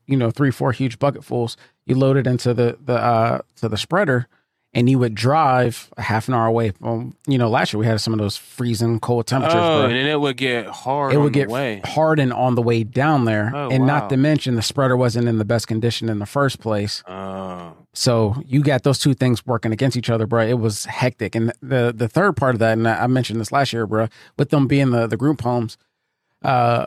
[0.05, 1.58] you know, three four huge bucketfuls.
[1.86, 4.27] You load it into the the uh to the spreader,
[4.73, 6.71] and you would drive a half an hour away.
[6.71, 9.60] From, you know, last year we had some of those freezing cold temperatures.
[9.60, 11.13] oh, and then it would get hard.
[11.13, 11.82] it would get way.
[11.84, 13.51] hardened on the way down there.
[13.53, 13.99] Oh, and wow.
[13.99, 17.03] not to mention the spreader wasn't in the best condition in the first place.
[17.08, 20.45] Oh, So you got those two things working against each other, bro.
[20.45, 21.34] It was hectic.
[21.34, 24.49] And the the third part of that, and I mentioned this last year, bro, with
[24.49, 25.77] them being the the group homes,
[26.43, 26.86] uh,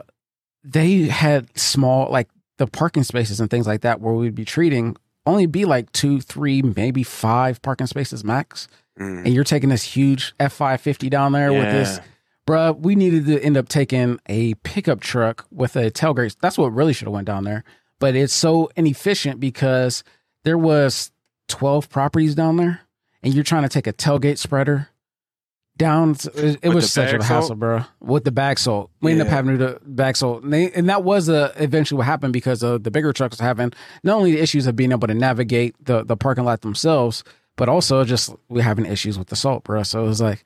[0.63, 4.97] they had small like the parking spaces and things like that where we'd be treating
[5.27, 8.69] only be like two, three, maybe five parking spaces max.
[8.99, 9.25] mm.
[9.25, 12.05] And you're taking this huge F five fifty down there with this Yeah.
[12.47, 16.37] bruh, we needed to end up taking a pickup truck with a tailgate.
[16.41, 17.65] That's what really should have went down there.
[17.99, 20.03] But it's so inefficient because
[20.45, 21.13] there was
[21.49, 22.81] 12 properties down there
[23.23, 24.89] and you're trying to take a tailgate spreader
[25.83, 26.17] down.
[26.35, 27.59] It, it was such a hassle, salt?
[27.59, 27.85] bro.
[28.01, 28.91] With the bag salt.
[29.01, 30.43] We ended up having to do the bag salt.
[30.43, 33.45] And, they, and that was uh, eventually what happened because uh, the bigger trucks were
[33.45, 37.25] having not only the issues of being able to navigate the, the parking lot themselves,
[37.57, 39.83] but also just we're having issues with the salt, bro.
[39.83, 40.45] So it was like,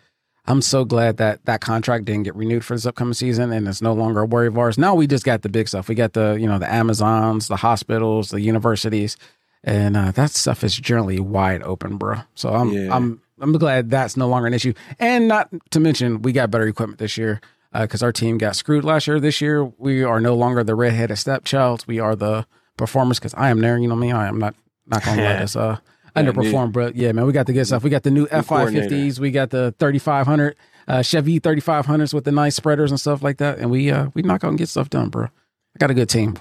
[0.48, 3.82] I'm so glad that that contract didn't get renewed for this upcoming season, and it's
[3.82, 4.78] no longer a worry of ours.
[4.78, 5.88] Now we just got the big stuff.
[5.88, 9.16] We got the you know the Amazons, the hospitals, the universities,
[9.64, 12.20] and uh, that stuff is generally wide open, bro.
[12.34, 12.94] So I'm Yeah.
[12.94, 14.72] I'm I'm glad that's no longer an issue.
[14.98, 17.40] And not to mention, we got better equipment this year
[17.72, 19.20] because our team got screwed last year.
[19.20, 21.86] This year, we are no longer the redheaded stepchilds.
[21.86, 22.46] We are the
[22.76, 23.78] performers because I am there.
[23.78, 24.12] You know me.
[24.12, 24.54] I am not
[24.86, 25.76] not gonna let us uh
[26.16, 26.92] Yeah, underperform, bro.
[26.94, 27.82] Yeah, man, we got the good stuff.
[27.84, 29.20] We got the new F five fifties.
[29.20, 30.56] We got the thirty five hundred
[30.88, 33.58] uh, Chevy thirty five hundreds with the nice spreaders and stuff like that.
[33.58, 35.24] And we uh we knock out and get stuff done, bro.
[35.24, 36.38] I got a good team.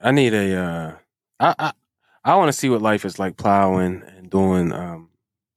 [0.00, 0.56] I need a.
[0.56, 0.94] Uh,
[1.40, 1.72] I I,
[2.24, 5.10] I want to see what life is like plowing and doing um,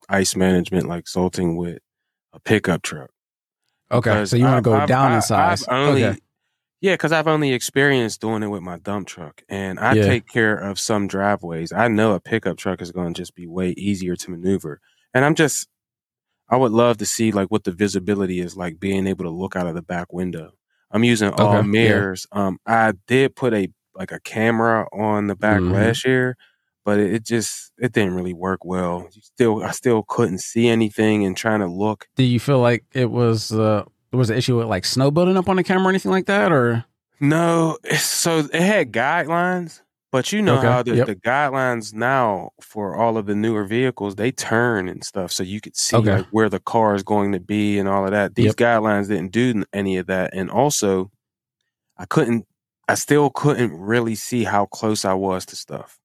[0.10, 1.80] ice management, like salting with
[2.34, 3.10] a pickup truck.
[3.92, 5.68] Okay, Because so you want to go I've- down I- in size?
[5.68, 6.20] I've only, okay,
[6.82, 10.06] Yeah, because I've only experienced doing it with my dump truck, and I Yeah.
[10.06, 11.72] take care of some driveways.
[11.72, 14.82] I know a pickup truck is going to just be way easier to maneuver,
[15.14, 15.68] and I'm just,
[16.50, 19.56] I would love to see like what the visibility is like, being able to look
[19.56, 20.52] out of the back window.
[20.92, 21.62] I'm using all Okay, yeah.
[21.64, 22.28] mirrors.
[22.32, 25.72] Um, I did put a like a camera on the back Mhm.
[25.72, 26.36] last year,
[26.86, 29.10] but it, just it didn't really work well.
[29.12, 32.08] You Still, I still couldn't see anything, and trying to look.
[32.16, 35.36] do you feel like it was uh there was an issue with like snow building
[35.36, 36.86] up on the camera or anything like that, or
[37.20, 41.08] No, so it had guidelines, but you know Okay, how the, yep.
[41.08, 45.60] the guidelines now for all of the newer vehicles they turn and stuff, so you
[45.60, 46.12] could see Okay.
[46.12, 48.36] like where the car is going to be and all of that.
[48.36, 48.56] These Yep.
[48.58, 51.12] guidelines didn't do any of that, and also
[51.98, 52.46] I couldn't,
[52.88, 55.98] I still couldn't really see how close I was to stuff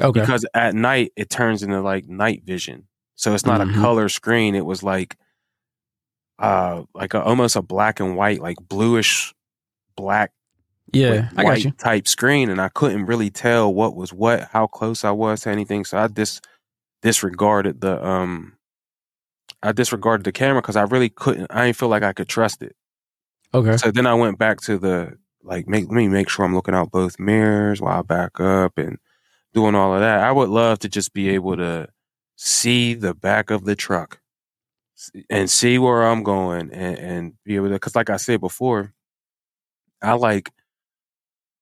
[0.00, 3.74] okay, because at night it turns into like night vision, so it's not Mhm.
[3.76, 4.54] a color screen.
[4.54, 5.16] It was like,
[6.38, 9.34] uh, like a, almost a black and white, like bluish
[9.96, 10.32] black
[10.92, 15.04] yeah, I white type screen, and I couldn't really tell what was what, how close
[15.04, 15.84] I was to anything.
[15.84, 16.40] So I dis
[17.02, 18.54] disregarded the um,
[19.62, 21.48] I disregarded the camera because I really couldn't.
[21.50, 22.74] I didn't feel like I could trust it.
[23.54, 26.54] Okay, So then I went back to the like make let me make sure I'm
[26.54, 28.98] looking out both mirrors while I back up and
[29.54, 30.20] doing all of that.
[30.20, 31.88] I would love to just be able to
[32.36, 34.20] see the back of the truck
[35.30, 38.92] and see where I'm going and, and be able to because like I said before,
[40.02, 40.50] I like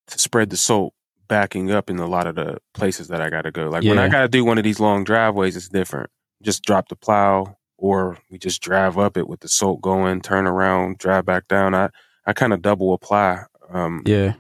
[0.09, 0.95] to spread the salt
[1.29, 3.69] backing up in a lot of the places that I gotta go.
[3.69, 6.11] Like when I gotta do one of these long driveways, it's different.
[6.43, 10.47] Just drop the plow or we just drive up it with the salt going, turn
[10.47, 11.75] around, drive back down.
[11.75, 11.91] I,
[12.27, 14.35] I kind of double apply um Yeah.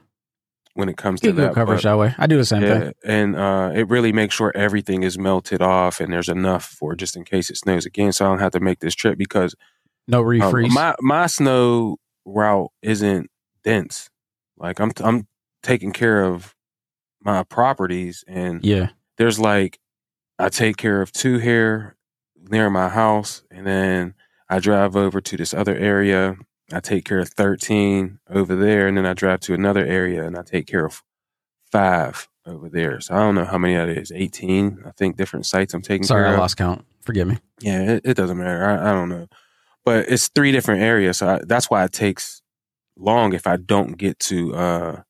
[0.76, 1.54] When it comes to Get that.
[1.54, 2.14] coverage but- that way.
[2.18, 2.92] I do the same yeah, thing.
[3.04, 7.16] and uh, it really makes sure everything is melted off and there's enough for just
[7.16, 9.54] in case it snows again, so I don't have to make this trip because
[10.06, 10.70] No um, refreeze.
[10.70, 13.30] my my snow route isn't
[13.64, 14.10] dense.
[14.58, 15.26] Like I'm I'm
[15.62, 16.54] taking care of
[17.22, 18.90] my properties, and yeah.
[19.18, 19.78] there's like
[20.38, 21.96] I take care of two here
[22.50, 24.14] near my house, and then
[24.48, 26.36] I drive over to this other area.
[26.72, 30.36] I take care of 13 over there, and then I drive to another area and
[30.36, 31.02] I take care of
[31.70, 33.00] five over there.
[33.00, 34.10] So I don't know how many that is.
[34.12, 36.38] 18, I think, different sites I'm taking Sorry, I of.
[36.38, 36.84] lost count.
[37.02, 37.38] Forgive me.
[37.60, 38.64] Yeah, it, it doesn't matter.
[38.64, 39.26] I, I don't know,
[39.84, 42.42] but it's three different areas, so I, that's why it takes
[42.98, 45.02] long if I don't get to uh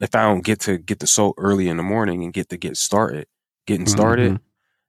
[0.00, 2.56] if I don't get to get the soul early in the morning and get to
[2.56, 3.26] get started,
[3.66, 4.40] getting started, Mhm.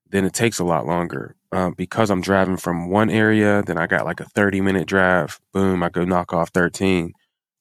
[0.09, 1.35] then it takes a lot longer.
[1.51, 5.39] Um, because I'm driving from one area, then I got like a 30 minute drive.
[5.51, 7.13] Boom, I go knock off 13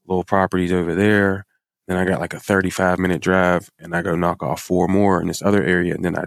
[0.06, 1.46] little properties over there.
[1.86, 5.22] Then I got like a 35 minute drive and I go knock off four more
[5.22, 5.94] in this other area.
[5.94, 6.24] And then I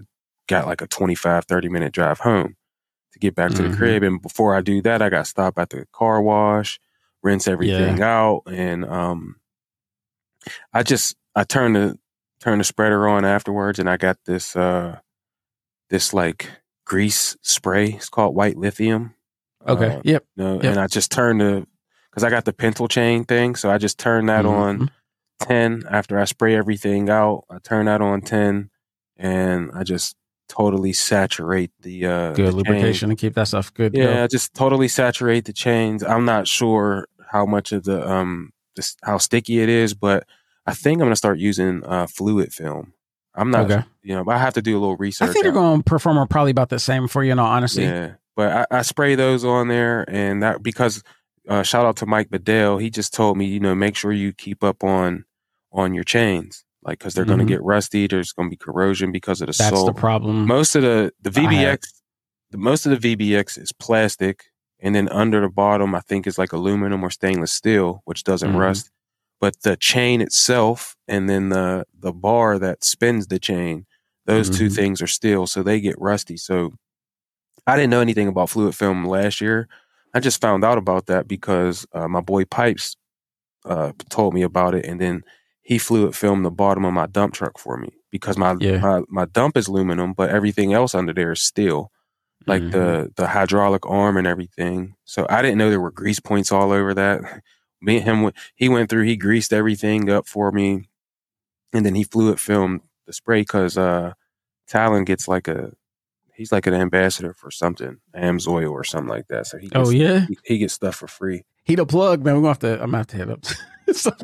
[0.47, 2.55] got like a 25, 30 minute drive home
[3.13, 3.71] to get back to Mhm.
[3.71, 4.03] the crib.
[4.03, 6.79] And before I do that, I got to stop at the car wash,
[7.21, 8.41] rinse everything out.
[8.47, 9.35] And, um,
[10.73, 11.99] I just, I turn the,
[12.39, 14.99] turn the spreader on afterwards and I got this, uh,
[15.91, 16.49] this like
[16.91, 17.91] grease spray.
[17.91, 19.15] It's called white lithium.
[19.65, 19.95] Okay.
[19.95, 20.25] Uh, yep.
[20.35, 20.63] no, Yep.
[20.65, 21.65] and I just turned the,
[22.11, 23.55] cause I got the pintle chain thing.
[23.55, 24.89] So I just turned that on Mhm.
[25.39, 27.45] 10 after I spray everything out.
[27.49, 28.69] I turn that on 10
[29.15, 30.17] and I just
[30.49, 33.93] totally saturate the uh Good the lubrication to keep that stuff good.
[33.93, 34.11] to go.
[34.11, 36.03] Yeah, just totally saturate the chains.
[36.03, 40.25] I'm not sure how much of the um this, how sticky it is, but
[40.65, 42.91] I think I'm gonna start using uh fluid film.
[43.35, 43.83] I'm not Okay.
[44.03, 45.29] you know, but I have to do a little research.
[45.29, 47.83] I think they're going to perform probably about the same for you, in all honesty.
[47.83, 51.01] yeah, but I, I spray those on there, and that because
[51.47, 54.33] uh, shout out to Mike Bedell, he just told me, you know, make sure you
[54.33, 55.25] keep up on
[55.71, 57.47] on your chains, like because they're going Mhm.
[57.47, 58.05] to get rusty.
[58.07, 59.71] There's going to be corrosion because of the salt.
[59.71, 59.85] That's sole.
[59.87, 60.45] the problem.
[60.45, 61.79] Most of the the VBX,
[62.51, 64.45] the most of the VBX is plastic,
[64.79, 68.51] and then under the bottom, I think is like aluminum or stainless steel, which doesn't
[68.53, 68.57] Mhm.
[68.59, 68.91] rust.
[69.41, 73.85] But the chain itself, and then the the bar that spins the chain,
[74.25, 74.75] those two Mhm.
[74.75, 76.37] things are steel, so they get rusty.
[76.37, 76.73] So
[77.67, 79.67] I didn't know anything about fluid film last year.
[80.13, 82.95] I just found out about that because uh, my boy Pipes
[83.65, 85.23] uh, told me about it, and then
[85.61, 88.77] he fluid filmed the bottom of my dump truck for me because my Yeah.
[88.79, 91.91] my, my dump is aluminum, but everything else under there is steel,
[92.47, 92.71] like Mhm.
[92.71, 94.95] the the hydraulic arm and everything.
[95.05, 97.21] So I didn't know there were grease points all over that.
[97.81, 100.89] Me and him, he went through, he greased everything up for me,
[101.73, 104.13] and then he fluid filmed the spray because uh,
[104.67, 105.71] Talon gets like a
[106.35, 109.47] he's like an ambassador for something, Amsoil or something like that.
[109.47, 111.43] So he gets, Oh yeah, he, he gets stuff for free.
[111.63, 112.35] he the plug, man.
[112.35, 112.73] We're gonna have to.
[112.73, 113.45] I'm gonna have to hit up.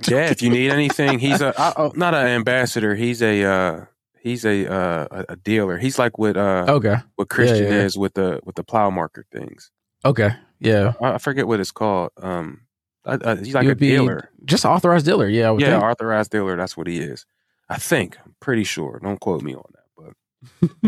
[0.08, 2.96] Yeah, if you need anything, he's a I, oh, not an ambassador.
[2.96, 3.86] He's a uh,
[4.22, 5.78] he's a, uh, a dealer.
[5.78, 7.84] He's like what uh, okay, what Christian yeah, yeah.
[7.84, 9.72] is with the with the plow marker things.
[10.06, 10.94] okay, yeah.
[11.02, 12.12] I, I forget what it's called.
[12.22, 12.62] Um,
[13.08, 14.30] I, he's like a dealer.
[14.46, 15.28] just authorized dealer.
[15.28, 15.84] Yeah, Yeah, think.
[15.84, 16.58] authorized dealer.
[16.58, 17.26] That's what he is.
[17.70, 18.18] I think.
[18.24, 19.00] I'm pretty sure.
[19.02, 20.14] Don't quote me on that.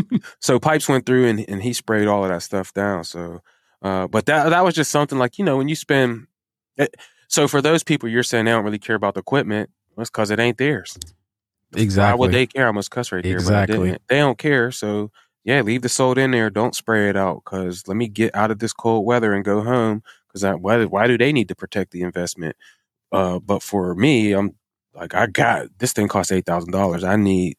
[0.03, 3.03] But so pipes went through and and he sprayed all of that stuff down.
[3.03, 3.41] So,
[3.81, 6.27] uh, but that that was just something like you know when you spend.
[6.77, 6.95] It,
[7.27, 10.31] so for those people you're saying they don't really care about the equipment, that's because
[10.31, 10.97] it ain't theirs.
[11.71, 12.19] Why exactly.
[12.19, 12.67] would they care?
[12.67, 13.97] I must cuss right I Exactly.
[14.07, 14.71] They don't care.
[14.71, 15.11] So
[15.43, 16.49] yeah, leave the salt in there.
[16.49, 19.61] Don't spray it out because let me get out of this cold weather and go
[19.63, 20.03] home.
[20.31, 20.85] Because why?
[20.85, 22.55] Why do they need to protect the investment?
[23.11, 24.55] Uh, but for me, I'm
[24.93, 27.03] like I got this thing costs eight thousand dollars.
[27.03, 27.55] I need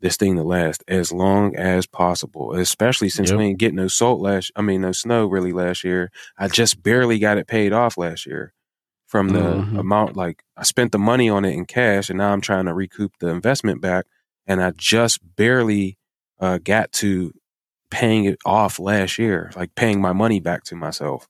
[0.00, 2.52] this thing to last as long as possible.
[2.54, 3.38] Especially since Yep.
[3.38, 4.52] we ain't getting no salt last.
[4.56, 6.10] I mean, no snow really last year.
[6.38, 8.52] I just barely got it paid off last year
[9.06, 9.78] from the Mhm.
[9.80, 10.16] amount.
[10.16, 13.12] Like I spent the money on it in cash, and now I'm trying to recoup
[13.20, 14.06] the investment back.
[14.46, 15.98] And I just barely
[16.38, 17.32] uh, got to
[17.90, 21.26] paying it off last year, like paying my money back to myself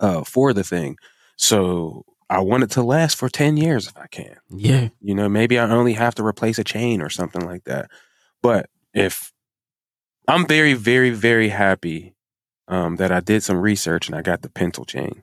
[0.00, 0.96] uh, for the thing.
[1.36, 4.36] So I want it to last for 10 years if I can.
[4.50, 7.90] yeah, You know, maybe I only have to replace a chain or something like that.
[8.42, 9.32] But if
[10.26, 12.14] I'm very, very, very happy
[12.68, 15.22] um, that I did some research and I got the pintle chain.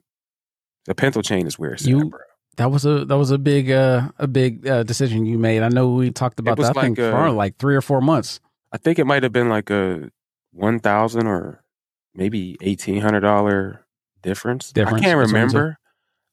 [0.86, 2.20] The pintle chain is where it's You- at, bro.
[2.58, 5.62] That was a that was a big uh a big uh, decision you made.
[5.62, 8.40] I know we talked about that like, for uh, like three or four months.
[8.72, 10.10] I think it might have been like a
[10.54, 11.66] one thousand or
[12.14, 13.85] maybe eighteen hundred dollar
[14.26, 14.72] difference.
[14.72, 15.58] Difference I can't between the two.
[15.58, 15.78] remember.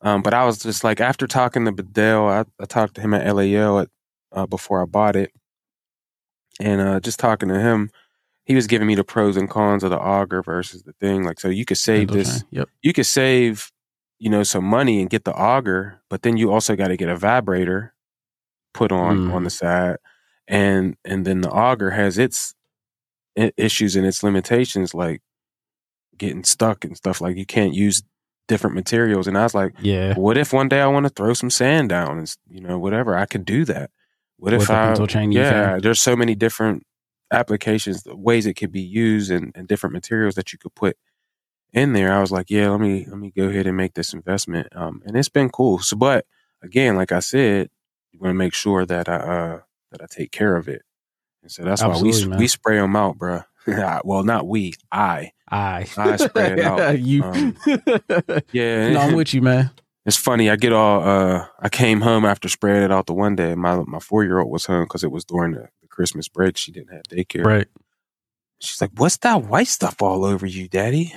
[0.01, 3.15] Um, but I was just like after talking to Bedell, I, I talked to him
[3.15, 3.89] at LAO at,
[4.33, 5.31] uh, before I bought it,
[6.61, 7.91] and uh, just talking to him,
[8.45, 11.23] he was giving me the pros and cons of the auger versus the thing.
[11.25, 12.45] Like, so you could save Handle this.
[12.51, 12.69] Yep.
[12.83, 13.71] you could save,
[14.19, 17.09] you know, some money and get the auger, but then you also got to get
[17.09, 17.95] a vibrator
[18.75, 19.35] put on Mm.
[19.35, 19.99] on the side,
[20.49, 22.55] and and then the auger has its
[23.57, 25.21] issues and its limitations, like
[26.23, 27.21] getting stuck and stuff.
[27.21, 28.03] Like you can't use
[28.49, 29.27] different materials.
[29.27, 30.15] And I was like, Yeah.
[30.15, 33.17] what if one day I want to throw some sand down and you know whatever
[33.17, 33.91] I could do that.
[34.39, 34.95] What With if I
[35.33, 35.79] yeah?
[35.81, 36.85] There's so many different
[37.31, 40.97] applications, ways it could be used, and, and different materials that you could put
[41.73, 42.13] in there.
[42.13, 44.69] I was like, yeah, let me let me go ahead and make this investment.
[44.75, 45.79] Um, and it's been cool.
[45.79, 46.27] So, but
[46.63, 47.69] again, like I said,
[48.11, 50.83] you want to make sure that I uh that I take care of it.
[51.43, 52.39] And so that's why we man.
[52.39, 53.45] we spray them out, bruh.
[54.05, 55.33] well, not we, I.
[55.53, 56.99] I I spray it out.
[56.99, 57.23] you.
[57.23, 57.57] Um,
[58.53, 59.71] Yeah, no, I'm with you, man.
[60.07, 60.51] It's funny.
[60.51, 61.07] I get all.
[61.07, 63.55] uh I came home after spraying it out the one day.
[63.55, 66.57] My my four year old was home because it was during the, the Christmas break.
[66.57, 67.45] She didn't have daycare.
[67.45, 67.69] Right.
[68.61, 71.15] She's like, "What's that white stuff all over you, Daddy?"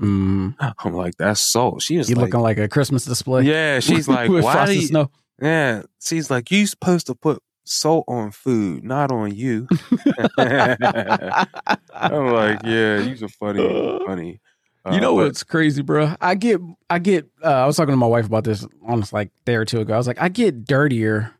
[0.00, 3.42] Mm, I'm like, "That's salt." She was you like, looking like a Christmas display.
[3.42, 5.10] "Yeah." She's like, "Why?" Do you, snow.
[5.40, 5.82] yeah.
[6.00, 9.66] She's like, "You supposed to put salt on food, not on you."
[10.38, 14.40] I'm like, "Yeah, you's a funny, funny."
[14.86, 16.14] You Uh, know what's crazy, bro?
[16.20, 17.26] I get, I get.
[17.42, 19.94] Uh, I was talking to my wife about this almost like day or two ago.
[19.94, 21.32] I was like, I get dirtier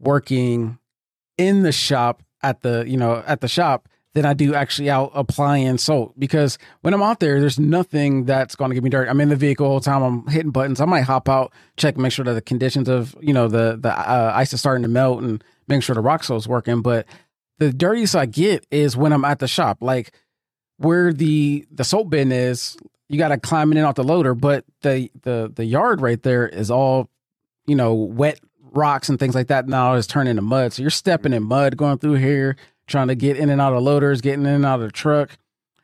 [0.00, 0.78] working
[1.38, 5.12] in the shop at the, you know, at the shop than I do actually out
[5.14, 9.08] applying salt because when I'm out there, there's nothing that's going to get me dirty.
[9.08, 10.02] I'm in the vehicle all the time.
[10.02, 10.80] I'm hitting buttons.
[10.80, 13.90] I might hop out, check, make sure that the conditions of, you know, the the
[13.96, 16.82] uh, ice is starting to melt and making sure the soul's working.
[16.82, 17.06] But
[17.58, 20.12] the dirtiest I get is when I'm at the shop, like
[20.76, 22.76] where the the salt bin is.
[23.08, 26.22] You got to climb in and out the loader, but the the the yard right
[26.22, 27.08] there is all,
[27.66, 28.38] you know, wet
[28.72, 29.66] rocks and things like that.
[29.66, 32.56] Now it's turning into mud, so you're stepping in mud going through here,
[32.86, 35.36] trying to get in and out of loaders, getting in and out of the truck,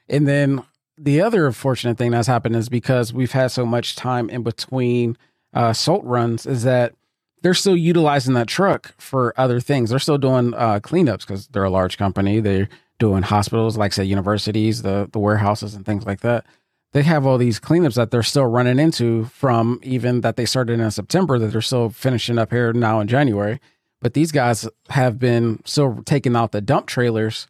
[0.08, 0.62] and then
[0.96, 5.16] the other unfortunate thing that's happened is because we've had so much time in between
[5.52, 6.94] uh, salt runs, is that
[7.42, 9.90] they're still utilizing that truck for other things.
[9.90, 12.40] They're still doing uh, cleanups because they're a large company.
[12.40, 12.68] They're
[12.98, 16.46] doing hospitals, like say universities, the the warehouses and things like that.
[16.92, 20.80] They have all these cleanups that they're still running into from even that they started
[20.80, 23.60] in September that they're still finishing up here now in January.
[24.00, 27.48] But these guys have been still taking out the dump trailers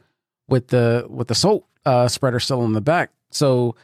[0.49, 3.11] with the with the salt uh, spreader still in the back.
[3.31, 3.77] So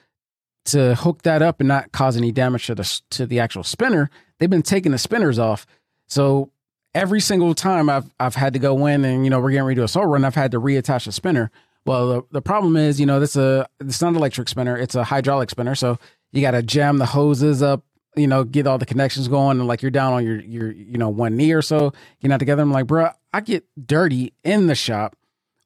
[0.66, 4.10] to hook that up and not cause any damage to the to the actual spinner,
[4.38, 5.66] they've been taking the spinners off.
[6.12, 6.50] So
[6.94, 9.76] every single time I've I've had to go in and you know we're getting ready
[9.76, 11.50] to do a salt run, I've had to reattach the spinner.
[11.86, 14.94] Well, the, the problem is you know this a it's not an electric spinner, it's
[14.94, 15.74] a hydraulic spinner.
[15.74, 15.98] So
[16.30, 17.82] you got to jam the hoses up,
[18.14, 20.98] you know, get all the connections going, and like you're down on your your you
[20.98, 22.60] know one knee or so, you're not together.
[22.60, 25.16] I'm like, bro, I get dirty in the shop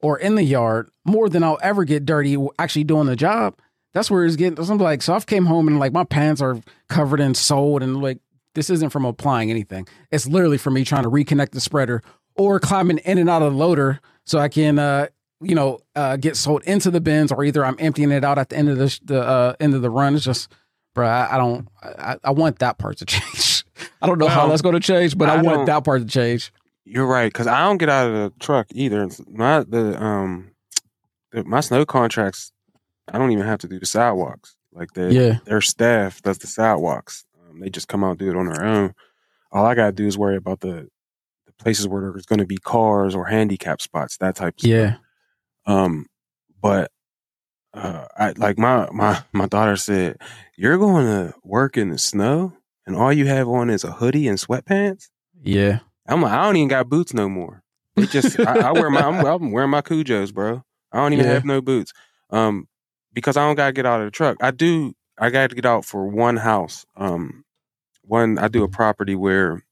[0.01, 3.59] or in the yard more than I'll ever get dirty actually doing the job.
[3.95, 4.65] That's where it's getting.
[4.65, 8.01] I'm like, so I've came home and like my pants are covered in salt and
[8.01, 8.19] like
[8.57, 9.87] this isn't from applying anything.
[10.11, 12.03] It's literally from me trying to reconnect the spreader
[12.35, 15.07] or climbing in and out of the loader so I can, uh,
[15.41, 18.49] you know, uh, get sold into the bins or either I'm emptying it out at
[18.49, 20.15] the end of the sh- the uh, end of the run.
[20.17, 20.51] It's just,
[20.95, 21.69] bro, I, I don't.
[21.83, 23.65] I, I want that part to change.
[24.03, 26.07] I don't know how that's going to change, but I, I want that part to
[26.09, 26.53] change.
[26.85, 29.03] You're right, because I don't get out of the truck either.
[29.05, 30.53] It's My the um
[31.33, 32.53] the, my snow contracts,
[33.13, 34.57] I don't even have to do the sidewalks.
[34.73, 35.39] Like the Yeah.
[35.45, 37.25] their staff does the sidewalks.
[37.57, 38.95] Um, they just come out and do it on their own.
[39.53, 40.89] All I gotta do is worry about the
[41.47, 44.71] the places where there's going to be cars or handicap spots, that type of stuff.
[44.71, 44.97] Yeah.
[45.65, 46.07] Um,
[46.61, 46.91] but
[47.73, 50.17] uh, I like my my my daughter said,
[50.57, 52.53] "You're going to work in the snow,
[52.87, 55.09] and all you have on is a hoodie and sweatpants."
[55.43, 55.81] Yeah.
[56.09, 57.63] I'm like, I don't even got boots no more.
[57.97, 60.63] They just, I, I wear my, I'm, I'm wearing my Cujos, bro.
[60.93, 61.33] I don't even Yeah.
[61.33, 61.93] have no boots,
[62.31, 62.69] um,
[63.13, 64.37] because I don't gotta get out of the truck.
[64.41, 66.87] I do, I got to get out for one house.
[66.97, 67.45] Um,
[68.07, 69.63] one, I do a property where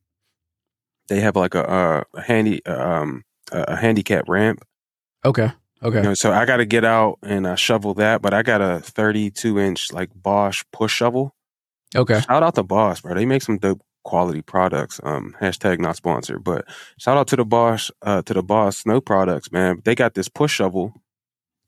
[1.08, 1.62] they have like a,
[2.14, 4.64] a, a handy, um, a, a handicap ramp.
[5.24, 5.52] Okay.
[5.82, 5.98] Okay.
[5.98, 8.22] You know, so I got to get out and uh, shovel that.
[8.22, 11.34] But I got a 32 inch like Boss push shovel.
[11.94, 12.20] Okay.
[12.20, 13.14] Shout out to Boss, bro.
[13.14, 15.00] They make some dope quality products.
[15.02, 16.64] Um, hashtag not sponsored, but
[16.98, 19.82] shout out to the Boss, uh, to the Boss Snow products, man.
[19.84, 20.94] They got this push shovel,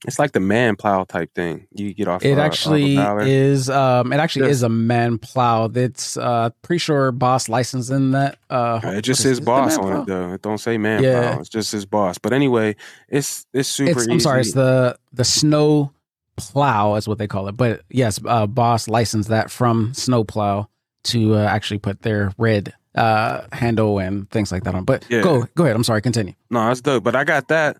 [0.04, 1.66] It's like the man plow type thing.
[1.72, 2.22] You get off.
[2.24, 3.70] It uh, actually off is.
[3.70, 4.56] Um, it actually Yes.
[4.56, 5.70] is a man plow.
[5.74, 8.38] It's uh, pretty sure boss licensed in that.
[8.50, 9.32] Uh, It just says it?
[9.32, 10.32] Is it boss on it though.
[10.34, 11.30] It don't say man Yeah.
[11.32, 11.40] plow.
[11.40, 12.18] It's just his boss.
[12.18, 12.76] But anyway,
[13.08, 14.12] it's it's super It's, easy.
[14.12, 15.92] I'm sorry, it's the the snow
[16.36, 17.56] plow is what they call it.
[17.56, 20.68] But yes, uh, boss licensed that from snow plow
[21.04, 24.84] to uh, actually put their red uh, handle and things like that on.
[24.84, 25.22] But Yeah.
[25.22, 25.74] go go ahead.
[25.74, 26.02] I'm sorry.
[26.02, 26.34] Continue.
[26.50, 27.02] No, that's dope.
[27.02, 27.78] But I got that.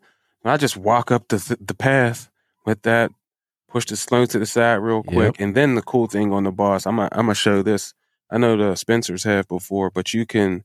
[0.50, 2.30] I just walk up the th- the path
[2.64, 3.10] with that,
[3.68, 6.52] push the slow to the side real quick, and then the cool thing on the
[6.52, 6.86] boss.
[6.86, 7.94] I'm gonna I'm gonna show this.
[8.30, 10.64] I know the Spencers have before, but you can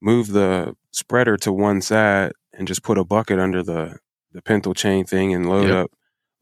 [0.00, 3.98] move the spreader to one side and just put a bucket under the
[4.32, 5.84] the pintle chain thing and load Yep.
[5.84, 5.90] up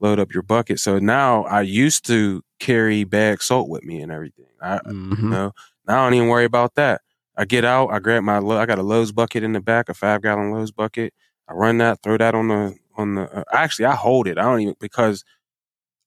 [0.01, 0.79] load up your bucket.
[0.79, 4.47] So now I used to carry bag salt with me and everything.
[4.61, 5.29] I Mhm.
[5.29, 5.51] no,
[5.87, 7.01] now I don't even worry about that.
[7.37, 9.93] I get out, I grab my, I got a Lowe's bucket in the back, a
[9.93, 11.13] five gallon Lowe's bucket.
[11.47, 14.37] I run that, throw that on the, on the, uh, actually, I hold it.
[14.37, 15.23] I don't even, because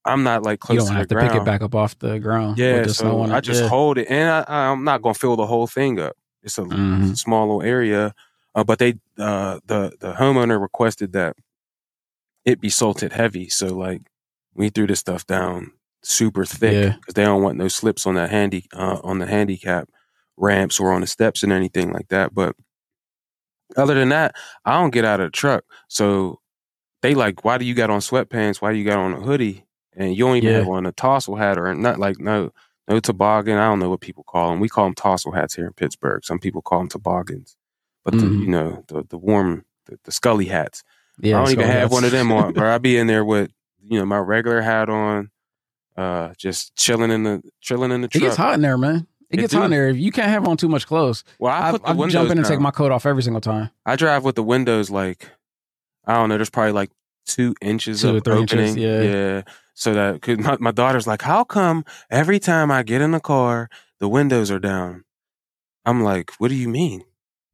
[0.05, 1.31] I'm not like close You don't to have to ground.
[1.33, 2.59] pick it back up off the ground.
[2.59, 3.69] Yeah, with the snow so I just Yeah.
[3.69, 6.17] hold it, and I, I'm not gonna fill the whole thing up.
[6.43, 7.17] It's a Mhm.
[7.17, 8.15] small little area,
[8.55, 11.37] uh, but they, uh, the the homeowner requested that
[12.45, 13.49] it be salted heavy.
[13.49, 14.03] So like,
[14.55, 15.73] we threw this stuff down
[16.03, 16.95] super thick Yeah.
[16.97, 19.89] because they don't want no slips on that handy uh, on the handicap
[20.37, 22.33] ramps or on the steps and anything like that.
[22.35, 22.57] But
[23.79, 25.65] other than that, I don't get out of the truck.
[25.89, 26.41] So
[27.03, 28.61] they like, why do you got on sweatpants?
[28.61, 29.65] Why do you got on a hoodie?
[29.97, 30.59] And you don't even Yeah.
[30.59, 32.51] have on a tassel hat or not like no
[32.89, 33.57] no toboggan.
[33.59, 34.61] I don't know what people call them.
[34.61, 36.25] We call them tassel hats here in Pittsburgh.
[36.25, 37.57] Some people call them toboggans,
[38.05, 38.41] but the, Mhm.
[38.41, 40.85] you know the the warm the, the scully hats.
[41.21, 42.73] Yeah, I don't even skull have one of them on, bro.
[42.75, 43.51] I be in there with
[43.83, 45.31] you know my regular hat on,
[45.97, 48.23] uh, just chilling in the chilling in the It truck.
[48.23, 49.07] gets hot in there, man.
[49.31, 49.59] It It gets do.
[49.59, 49.91] hot in there.
[49.91, 51.23] You can't have on too much clothes.
[51.39, 53.71] Well, I I, the I jump in and take my coat off every single time.
[53.85, 55.31] I drive with the windows like
[56.07, 56.37] I don't know.
[56.37, 56.91] There's probably like
[57.27, 58.69] two inches Two of opening.
[58.69, 59.03] inches, yeah.
[59.03, 59.43] yeah.
[59.75, 63.21] So that cause my, my daughter's like, how come every time I get in the
[63.21, 63.69] car,
[64.01, 65.05] the windows are down?
[65.85, 67.05] I'm like, what do you mean?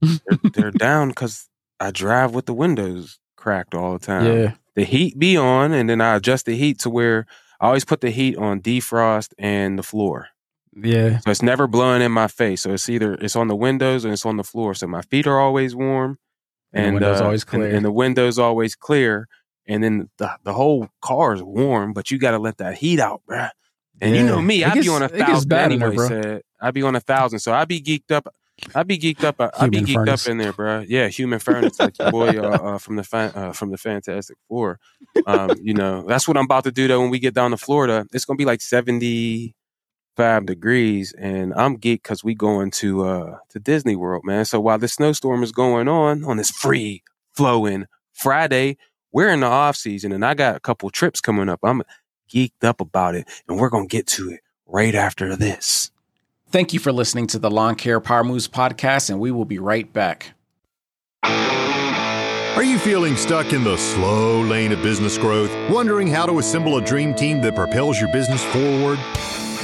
[0.00, 0.18] they're,
[0.54, 1.48] they're down because
[1.80, 4.24] I drive with the windows cracked all the time.
[4.26, 7.26] yeah, The heat be on, and then I adjust the heat to where
[7.60, 10.28] I always put the heat on defrost and the floor.
[10.76, 11.18] Yeah.
[11.20, 12.62] So it's never blowing in my face.
[12.62, 14.74] So it's either it's on the windows and it's on the floor.
[14.74, 16.18] So my feet are always warm,
[16.72, 17.74] And the window's uh, always and- clear.
[17.76, 19.28] and, the window's always clear.
[19.66, 23.00] And then the the whole car is warm, but you got to let that heat
[23.00, 23.50] out, bruh.
[24.00, 26.82] And you know me, It I be on a thousand in there, Said I be
[26.82, 28.26] on a thousand, so I'd be geeked up.
[28.74, 29.36] I be geeked up.
[29.40, 30.26] I be Human geeked furnace.
[30.26, 30.84] up in there, bro.
[30.86, 32.42] Yeah, human furnace, like your boy uh,
[32.74, 34.78] uh, from the fan, uh, from the Fantastic Four.
[35.26, 37.00] Um, you know, that's what I'm about to do though.
[37.00, 39.54] When we get down to Florida, it's gonna be like seventy
[40.16, 44.44] five degrees, and I'm geeked because we going to uh to Disney World, man.
[44.44, 47.02] So while the snowstorm is going on on this free
[47.32, 48.76] flowing Friday,
[49.12, 51.60] we're in the off season, and I got a couple trips coming up.
[51.62, 51.82] I'm
[52.32, 55.90] geeked up about it, and we're gonna get to it right after this.
[56.50, 59.58] Thank you for listening to the Lawn Care Power Moves podcast, and we will be
[59.58, 60.34] right back.
[61.24, 66.76] Are you feeling stuck in the slow lane of business growth, wondering how to assemble
[66.76, 69.00] a dream team that propels your business forward?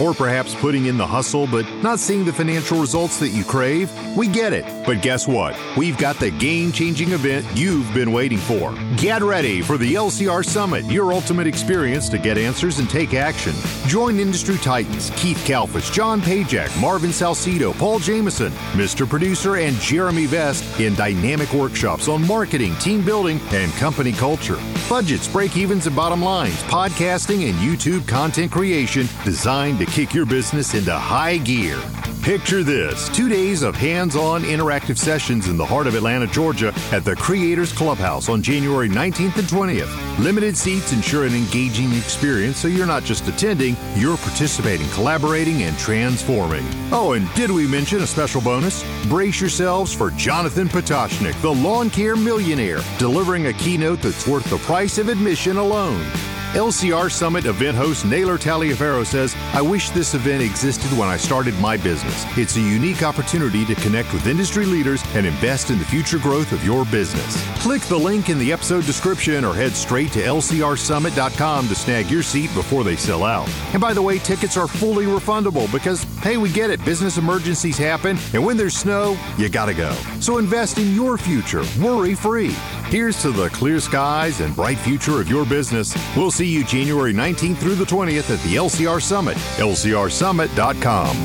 [0.01, 3.91] Or perhaps putting in the hustle but not seeing the financial results that you crave?
[4.17, 4.65] We get it.
[4.87, 5.55] But guess what?
[5.77, 8.75] We've got the game changing event you've been waiting for.
[8.97, 13.53] Get ready for the LCR Summit, your ultimate experience to get answers and take action.
[13.87, 19.07] Join industry titans Keith Kalfas, John Pajak, Marvin Salcido, Paul Jameson, Mr.
[19.07, 24.59] Producer, and Jeremy Vest in dynamic workshops on marketing, team building, and company culture.
[24.89, 30.27] Budgets, break evens, and bottom lines, podcasting, and YouTube content creation designed to kick your
[30.27, 31.81] business into high gear.
[32.23, 36.73] Picture this two days of hands on interactive sessions in the heart of Atlanta, Georgia
[36.93, 40.19] at the Creators Clubhouse on January 19th and 20th.
[40.19, 45.77] Limited seats ensure an engaging experience so you're not just attending, you're participating, collaborating, and
[45.79, 46.65] transforming.
[46.93, 48.85] Oh, and did we mention a special bonus?
[49.07, 54.59] Brace yourselves for Jonathan Pototschnik, the lawn care millionaire, delivering a keynote that's worth the
[54.59, 56.07] price of admission alone.
[56.55, 61.57] LCR Summit event host Naylor Taliaferro says, I wish this event existed when I started
[61.61, 62.27] my business.
[62.37, 66.51] It's a unique opportunity to connect with industry leaders and invest in the future growth
[66.51, 67.41] of your business.
[67.61, 72.25] Click the link in the episode description or head straight to lcrsummit.com to snag your
[72.25, 73.49] seat before they sell out.
[73.73, 77.79] And by the way, tickets are fully refundable because, hey, we get it, business emergencies
[77.79, 79.93] happen, and when there's snow, you gotta go.
[80.19, 82.57] So invest in your future, worry free.
[82.91, 85.97] Here's to the clear skies and bright future of your business.
[86.17, 91.17] We'll see you January 19th through the 20th at the LCR Summit, lcrsummit.com.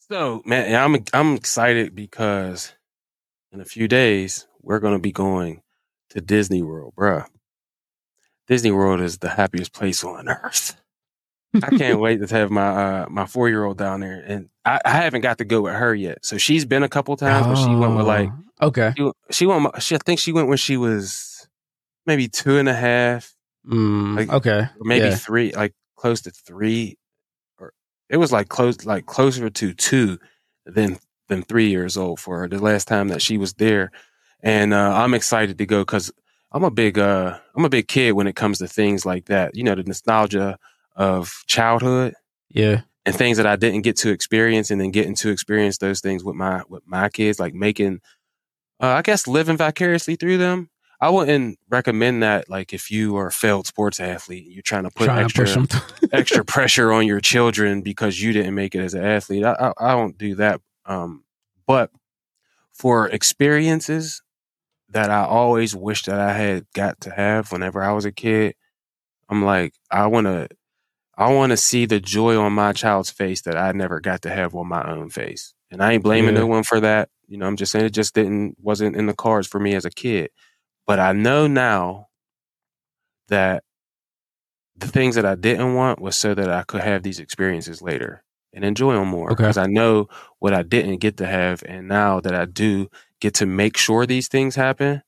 [0.00, 2.74] So, man, I'm I'm excited because
[3.52, 5.62] in a few days we're gonna be going
[6.10, 7.24] to Disney World, bruh.
[8.48, 10.76] Disney World is the happiest place on earth.
[11.54, 14.78] I can't wait to have my uh, my four year old down there, and I,
[14.84, 16.26] I, haven't got to go with her yet.
[16.26, 18.92] So she's been a couple times, but she went with like Oh, okay.
[18.96, 19.82] she, she went.
[19.82, 21.46] She I think she went when she was
[22.06, 23.34] maybe two and a half,
[23.66, 24.68] Mm, Like, okay.
[24.80, 25.14] maybe Yeah.
[25.16, 26.96] three, like close to three,
[27.58, 27.72] or
[28.08, 30.18] it was like close, like closer to two
[30.66, 30.98] than
[31.28, 32.48] than three years old for her.
[32.48, 33.90] The last time that she was there,
[34.42, 36.10] and uh, I'm excited to go because
[36.50, 39.54] I'm a big uh I'm a big kid when it comes to things like that.
[39.56, 40.58] You know, the nostalgia
[40.96, 42.14] of childhood
[42.50, 42.80] Yeah.
[43.06, 46.24] and things that I didn't get to experience, and then getting to experience those things
[46.24, 48.00] with my with my kids, like making,
[48.82, 50.68] uh, I guess, living vicariously through them.
[51.00, 52.48] I wouldn't recommend that.
[52.48, 55.82] Like, if you are a failed sports athlete, you're trying to put Trying extra to
[56.12, 59.44] extra pressure on your children because you didn't make it as an athlete.
[59.44, 60.60] I, I, I don't do that.
[60.86, 61.24] Um,
[61.66, 61.90] but
[62.72, 64.22] for experiences
[64.90, 68.54] that I always wish that I had got to have whenever I was a kid,
[69.28, 70.48] I'm like, I want to,
[71.16, 74.30] I want to see the joy on my child's face that I never got to
[74.30, 75.54] have on my own face.
[75.70, 76.42] And I ain't blaming Yeah.
[76.42, 77.08] no one for that.
[77.32, 79.86] You know, I'm just saying it just didn't, wasn't in the cards for me as
[79.86, 80.30] a kid.
[80.86, 82.08] But I know now
[83.28, 83.64] that
[84.76, 88.22] the things that I didn't want was so that I could have these experiences later
[88.52, 89.32] and enjoy them more.
[89.32, 89.44] Okay.
[89.44, 90.08] Because I know
[90.40, 91.62] what I didn't get to have.
[91.66, 95.02] And now that I do get to make sure these things happen.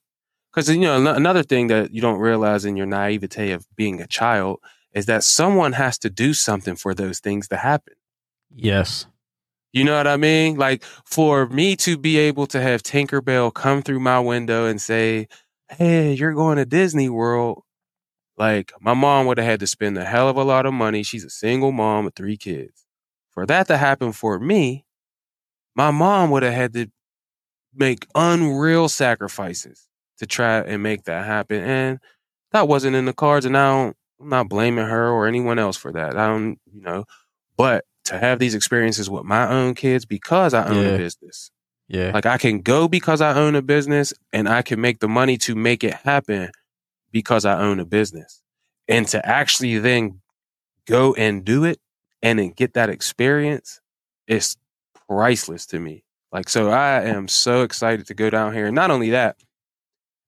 [0.51, 4.07] Because, you know, another thing that you don't realize in your naivete of being a
[4.07, 4.61] child
[4.95, 7.97] is that someone has to do something for those things to happen.
[8.55, 9.05] yes.
[9.75, 10.55] You know what I mean?
[10.57, 15.27] Like for me to be able to have Tinkerbell come through my window and say,
[15.68, 17.64] Hey, you're going to Disney World.
[18.39, 21.03] Like my mom would have had to spend a hell of a lot of money.
[21.03, 22.87] She's a single mom with three kids.
[23.33, 24.85] For that to happen for me,
[25.75, 26.87] my mom would have had to
[27.75, 31.61] make unreal sacrifices to try and make that happen.
[31.64, 31.99] And
[32.53, 33.45] that wasn't in the cards.
[33.45, 36.16] And I don't, I'm not blaming her or anyone else for that.
[36.16, 37.07] I don't, you know,
[37.57, 40.91] but to have these experiences with my own kids because I own Yeah.
[40.91, 41.51] a business.
[41.89, 42.11] Yeah.
[42.15, 45.37] Like I can go because I own a business and I can make the money
[45.39, 46.51] to make it happen
[47.13, 48.43] because I own a business.
[48.89, 50.21] And to actually then
[50.87, 51.79] go and do it
[52.23, 53.81] and then get that experience
[54.27, 54.57] is
[55.09, 56.05] priceless to me.
[56.33, 58.67] Like, so I am so excited to go down here.
[58.67, 59.37] And not only that,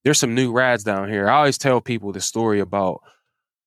[0.05, 1.29] there's some new rides down here.
[1.29, 3.01] I always tell people the story about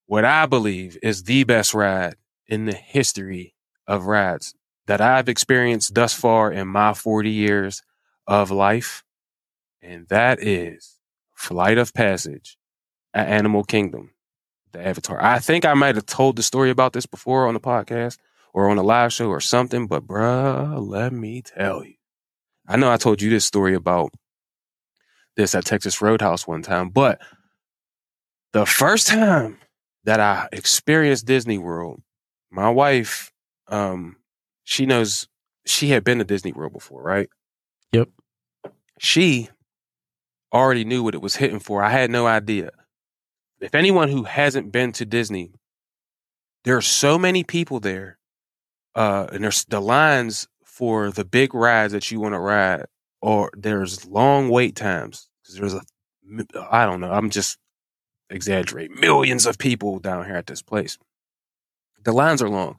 [0.06, 2.14] what I believe is the best ride
[2.46, 3.54] in the history
[3.90, 4.54] of rides
[4.86, 7.82] that I've experienced thus far in my 40 years
[8.26, 9.02] of life.
[9.82, 10.98] And that is
[11.34, 12.56] Flight of Passage
[13.12, 14.12] at Animal Kingdom,
[14.72, 15.22] the Avatar.
[15.22, 18.18] I think I might have told the story about this before on the podcast
[18.54, 21.94] or on a live show or something, but bruh, let me tell you.
[22.68, 24.12] I know I told you this story about
[25.36, 27.20] this at Texas Roadhouse one time, but
[28.52, 29.58] the first time
[30.04, 32.02] that I experienced Disney World,
[32.50, 33.29] my wife,
[33.70, 34.16] um,
[34.64, 35.28] she knows
[35.66, 37.28] she had been to Disney World before, right?
[37.92, 38.08] Yep.
[38.98, 39.48] She
[40.52, 41.82] already knew what it was hitting for.
[41.82, 42.70] I had no idea.
[43.60, 45.52] If anyone who hasn't been to Disney,
[46.64, 48.18] there are so many people there,
[48.94, 52.86] uh, and there's the lines for the big rides that you want to ride,
[53.20, 55.82] or there's long wait times because there's a,
[56.70, 57.58] I don't know, I'm just
[58.30, 60.98] exaggerating, millions of people down here at this place.
[62.02, 62.76] The lines are long.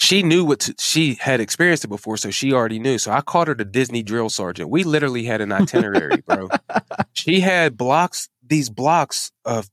[0.00, 2.96] She knew what to, she had experienced it before, so she already knew.
[2.96, 4.70] So I called her the Disney drill sergeant.
[4.70, 6.48] We literally had an itinerary, bro.
[7.12, 9.68] She had blocks, these blocks of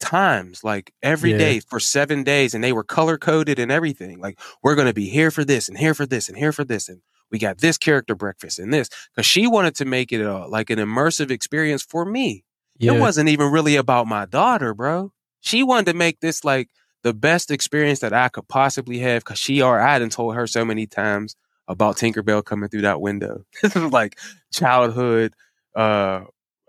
[0.00, 1.38] times, like every Yeah.
[1.38, 4.18] day for seven days, and they were color coded and everything.
[4.18, 6.88] Like we're gonna be here for this and here for this and here for this,
[6.88, 7.00] and
[7.30, 10.70] we got this character breakfast and this because she wanted to make it a, like
[10.70, 12.42] an immersive experience for me.
[12.78, 12.94] Yeah.
[12.94, 15.12] It wasn't even really about my daughter, bro.
[15.40, 16.68] She wanted to make this like
[17.02, 20.46] the best experience that I could possibly have because she or I hadn't told her
[20.46, 21.36] so many times
[21.68, 23.44] about Tinkerbell coming through that window.
[23.62, 24.18] This was like
[24.52, 25.34] childhood,
[25.76, 26.22] uh,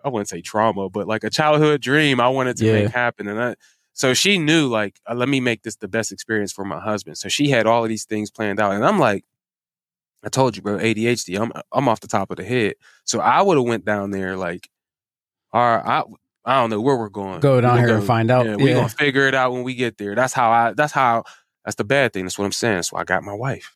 [0.04, 2.72] I wouldn't say trauma, but like a childhood dream I wanted to Yeah.
[2.74, 3.28] make happen.
[3.28, 3.56] And I,
[3.94, 7.18] so she knew like, uh, let me make this the best experience for my husband.
[7.18, 8.74] So she had all of these things planned out.
[8.74, 9.26] And I'm like,
[10.24, 11.40] I told you, bro, ADHD.
[11.40, 12.76] I'm I'm off the top of the head.
[13.06, 14.70] So I would have went down there like,
[15.54, 16.04] all right, I
[16.46, 17.42] I don't know where we're going.
[17.42, 18.46] Go down here and find out.
[18.46, 18.76] Yeah, we're Yeah.
[18.76, 20.16] gonna figure it out when we get there.
[20.16, 20.74] That's how I.
[20.74, 21.24] That's how.
[21.66, 22.26] That's the bad thing.
[22.26, 22.84] That's what I'm saying.
[22.84, 23.76] So I got my wife.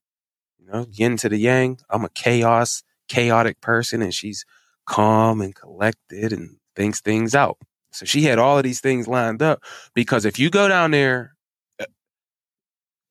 [0.58, 1.80] You know, yin to the yang.
[1.90, 4.46] I'm a chaos, chaotic person, and she's
[4.88, 7.58] calm and collected and thinks things out.
[7.92, 9.62] So she had all of these things lined up
[9.94, 11.36] because if you go down there,
[11.80, 11.86] uh,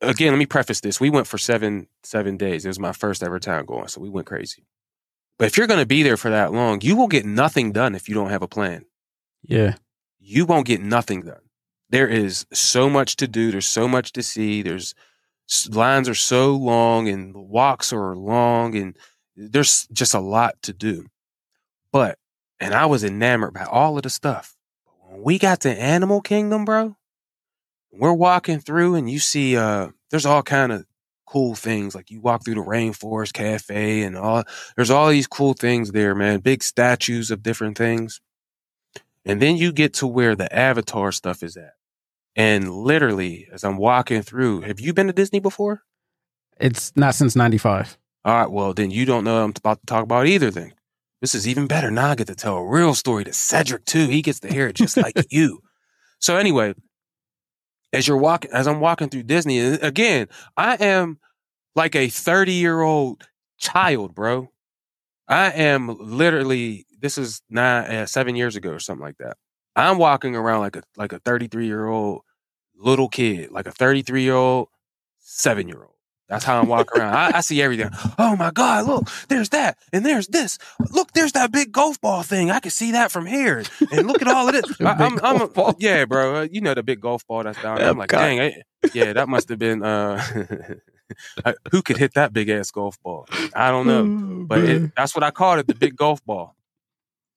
[0.00, 0.98] again, let me preface this.
[0.98, 2.64] We went for seven seven days.
[2.64, 4.66] It was my first ever time going, so we went crazy.
[5.38, 7.94] But if you're going to be there for that long, you will get nothing done
[7.94, 8.84] if you don't have a plan
[9.42, 9.74] Yeah.
[10.20, 11.40] you won't get nothing done.
[11.90, 13.50] there is so much to do.
[13.50, 14.62] There's so much to see.
[14.62, 14.94] There's
[15.68, 18.96] lines are so long and the walks are long and
[19.36, 21.06] there's just a lot to do.
[21.92, 22.18] But
[22.60, 24.56] and I was enamored by all of the stuff.
[25.00, 26.96] When we got to Animal Kingdom, bro,
[27.92, 30.86] we're walking through and you see uh there's all kind of
[31.26, 34.44] cool things like you walk through the rainforest cafe and all
[34.76, 38.20] there's all these cool things there man big statues of different things
[39.24, 41.74] and then you get to where the avatar stuff is at.
[42.34, 45.82] And literally as i'm walking through have you been to disney before?
[46.60, 47.98] It's not since '95.
[48.24, 50.72] all right well then you don't know what i'm about to talk about either then.
[51.20, 51.90] This is even better.
[51.90, 54.08] Now i get to tell a real story to cedric too.
[54.08, 55.60] He gets to hear it just like you.
[56.18, 56.74] So anyway
[57.92, 61.18] as you're walking as i'm walking through disney again i am
[61.74, 64.48] like a 30 year old child bro
[65.28, 69.36] i am literally this is nine uh, seven years ago or something like that.
[69.76, 72.22] I'm walking around like a like a 33 year old
[72.76, 74.68] little kid like a 33 year old
[75.20, 75.91] seven year old
[76.28, 77.14] that's how I'm walking around.
[77.14, 77.90] I, I see everything.
[78.18, 79.76] Oh my God, look, there's that.
[79.92, 80.58] And there's this.
[80.90, 82.50] Look, there's that big golf ball thing.
[82.50, 83.62] I can see that from here.
[83.90, 84.64] And look at all of this.
[84.80, 85.74] I, Big I'm, I'm ball.
[85.78, 86.36] yeah, bro.
[86.36, 87.88] Uh, You know the big golf ball that's down there.
[87.88, 88.62] I'm like, dang, I,
[88.94, 90.18] yeah, that must have been uh,
[91.70, 93.26] who could hit that big ass golf ball?
[93.54, 94.44] I don't know.
[94.46, 96.54] But it, that's what I called it, the big golf ball.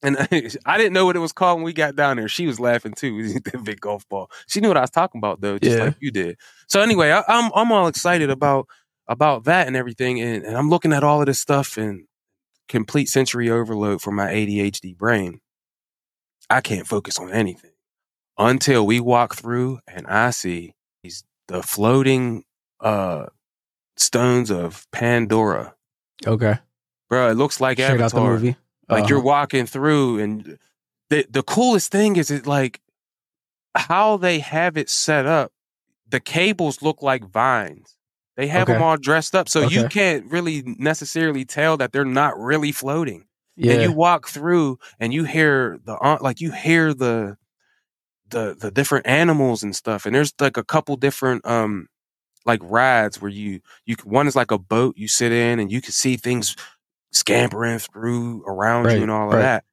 [0.06, 0.18] And
[0.66, 2.28] I didn't know what it was called when we got down there.
[2.28, 4.30] She was laughing too, the big golf ball.
[4.48, 5.86] She knew what I was talking about though, just Yeah.
[5.86, 6.38] like you did.
[6.68, 8.68] So anyway, I, I'm I'm all excited about
[9.08, 12.06] about that and everything, and, and I'm looking at all of this stuff and
[12.68, 15.40] complete sensory overload for my ADHD brain.
[16.50, 17.72] I can't focus on anything
[18.38, 22.44] until we walk through and I see these the floating
[22.80, 23.28] uh
[23.98, 25.74] stones of Pandora.
[26.26, 26.60] okay.
[27.10, 28.32] Bro, it looks like Straight out the Avatar.
[28.34, 28.58] movie.
[28.90, 29.28] Like you're Uh-huh.
[29.28, 30.58] walking through, and
[31.10, 32.82] the the coolest thing is it like
[33.76, 35.52] how they have it set up.
[36.08, 37.98] The cables look like vines.
[38.38, 42.38] They have them all dressed up, so you can't really necessarily tell that they're not
[42.38, 43.26] really floating.
[43.56, 43.74] yeah.
[43.74, 47.38] And you walk through, and you hear the uh, like you hear the
[48.30, 50.06] the the different animals and stuff.
[50.06, 51.88] And there's like a couple different um
[52.46, 55.82] like rides where you you one is like a boat you sit in, and you
[55.82, 56.56] can see things
[57.16, 59.64] scampering through around Right, you and all of that.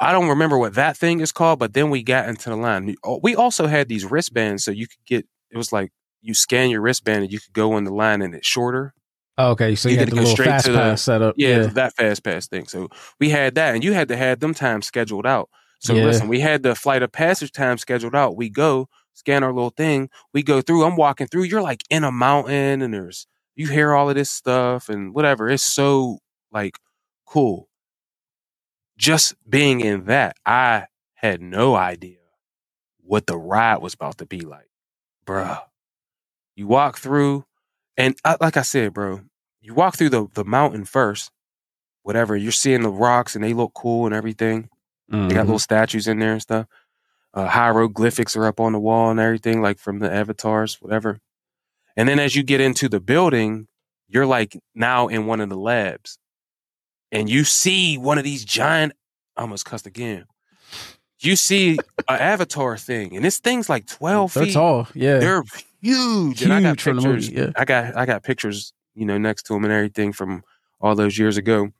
[0.00, 2.96] I don't remember what that thing is called, but then we got into the line.
[3.22, 5.26] We also had these wristbands, so you could get.
[5.50, 8.34] It was like you scan your wristband and you could go in the line, and
[8.34, 8.94] it's shorter.
[9.38, 11.34] Oh, okay, so you you, had gotta go straight fast to the- pass setup.
[11.38, 11.66] Yeah, Yeah.
[11.68, 12.66] that fast pass thing.
[12.66, 12.88] So
[13.20, 15.48] we had that, and you had to have them times scheduled out.
[15.78, 16.04] So Yeah.
[16.04, 18.36] listen, we had the flight of passage time scheduled out.
[18.36, 20.10] We go scan our little thing.
[20.34, 20.84] We go through.
[20.84, 21.44] I'm walking through.
[21.44, 25.48] You're like in a mountain, and there's you hear all of this stuff and whatever.
[25.48, 26.18] It's so
[26.52, 26.78] like
[27.26, 27.68] cool.
[28.96, 32.18] Just being in that, I had no idea
[33.02, 34.68] what the ride was about to be like,
[35.26, 35.62] bruh.
[36.54, 37.44] You walk through,
[37.96, 39.22] and I, like I said, bro,
[39.60, 41.30] you walk through the the mountain first.
[42.02, 44.68] Whatever you're seeing the rocks and they look cool and everything.
[45.28, 45.46] They got Mhm.
[45.46, 46.66] little statues in there and stuff.
[47.34, 51.20] Uh, hieroglyphics are up on the wall and everything, like from the avatars, whatever.
[51.96, 53.68] And then as you get into the building,
[54.08, 56.18] you're like now in one of the labs,
[57.12, 58.92] and you see one of these giant.
[59.36, 60.24] I almost cussed again.
[61.20, 64.54] You see an avatar thing, and this thing's like twelve They're feet.
[64.54, 64.88] tall.
[64.94, 65.18] Yeah.
[65.18, 65.44] They're
[65.80, 67.04] huge, and I got Huge pictures.
[67.30, 67.50] movie, yeah.
[67.54, 70.42] I got I got pictures, you know, next to them and everything from
[70.80, 71.70] all those years ago.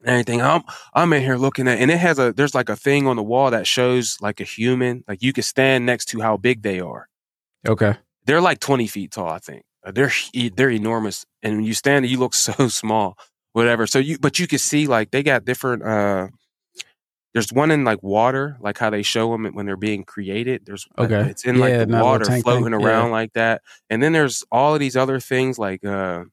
[0.00, 0.40] And everything.
[0.40, 0.62] I'm
[0.94, 3.22] I'm in here looking at, and it has a there's like a thing on the
[3.22, 6.80] wall that shows like a human, like you can stand next to how big they
[6.80, 7.08] are.
[7.68, 7.96] okay.
[8.26, 9.64] They're like twenty feet tall, I think.
[9.92, 10.12] They're
[10.56, 13.18] they're enormous, and when you stand, you look so small,
[13.54, 13.88] whatever.
[13.88, 15.84] So you but you can see like they got different.
[15.84, 16.28] uh
[17.32, 20.66] There's one in like water, like how they show them when they're being created.
[20.66, 21.30] There's uh, Okay.
[21.30, 23.12] it's in like Yeah, the that little water tank floating around Yeah.
[23.12, 26.24] like that, and then there's all of these other things like uh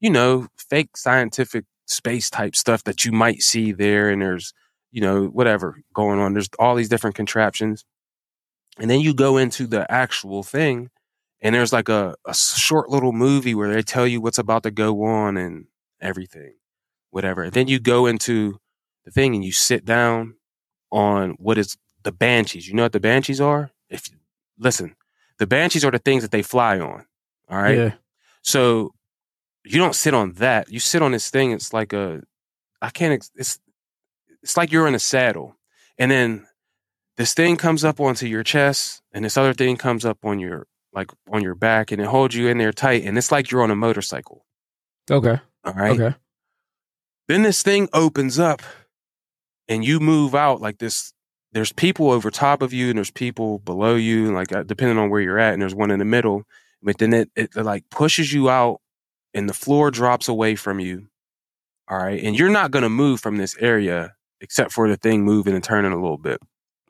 [0.00, 4.54] you know fake scientific space type stuff that you might see there, and there's
[4.92, 6.34] you know whatever going on.
[6.34, 7.84] There's all these different contraptions,
[8.78, 10.90] and then you go into the actual thing,
[11.42, 14.70] and there's like a, a short little movie where they tell you what's about to
[14.70, 15.66] go on and
[16.04, 16.54] everything,
[17.10, 17.42] whatever.
[17.42, 18.58] And then you go into
[19.04, 20.34] the thing and you sit down
[20.90, 22.68] on what is the banshees.
[22.68, 23.70] You know what the banshees are?
[23.88, 24.08] If
[24.58, 24.96] listen,
[25.38, 27.06] the banshees are the things that they fly on.
[27.48, 27.76] All right.
[27.76, 27.92] Yeah.
[28.42, 28.94] So
[29.64, 30.70] you don't sit on that.
[30.70, 31.50] You sit on this thing.
[31.50, 32.22] It's like a,
[32.80, 33.28] I can't.
[33.34, 33.58] It's
[34.42, 35.56] it's like you're in a saddle,
[35.98, 36.46] and then
[37.16, 40.66] this thing comes up onto your chest, and this other thing comes up on your
[40.92, 43.62] like on your back, and it holds you in there tight, and it's like you're
[43.62, 44.44] on a motorcycle.
[45.10, 45.40] Okay.
[45.64, 45.98] All right.
[45.98, 46.16] Okay.
[47.28, 48.62] Then this thing opens up,
[49.68, 51.12] and you move out like this
[51.52, 55.08] there's people over top of you and there's people below you, like uh, depending on
[55.08, 56.42] where you're at, and there's one in the middle.
[56.82, 58.80] But then it, it like pushes you out
[59.32, 61.06] and the floor drops away from you.
[61.88, 62.22] All right.
[62.22, 65.62] And you're not going to move from this area except for the thing moving and
[65.64, 66.40] turning a little bit,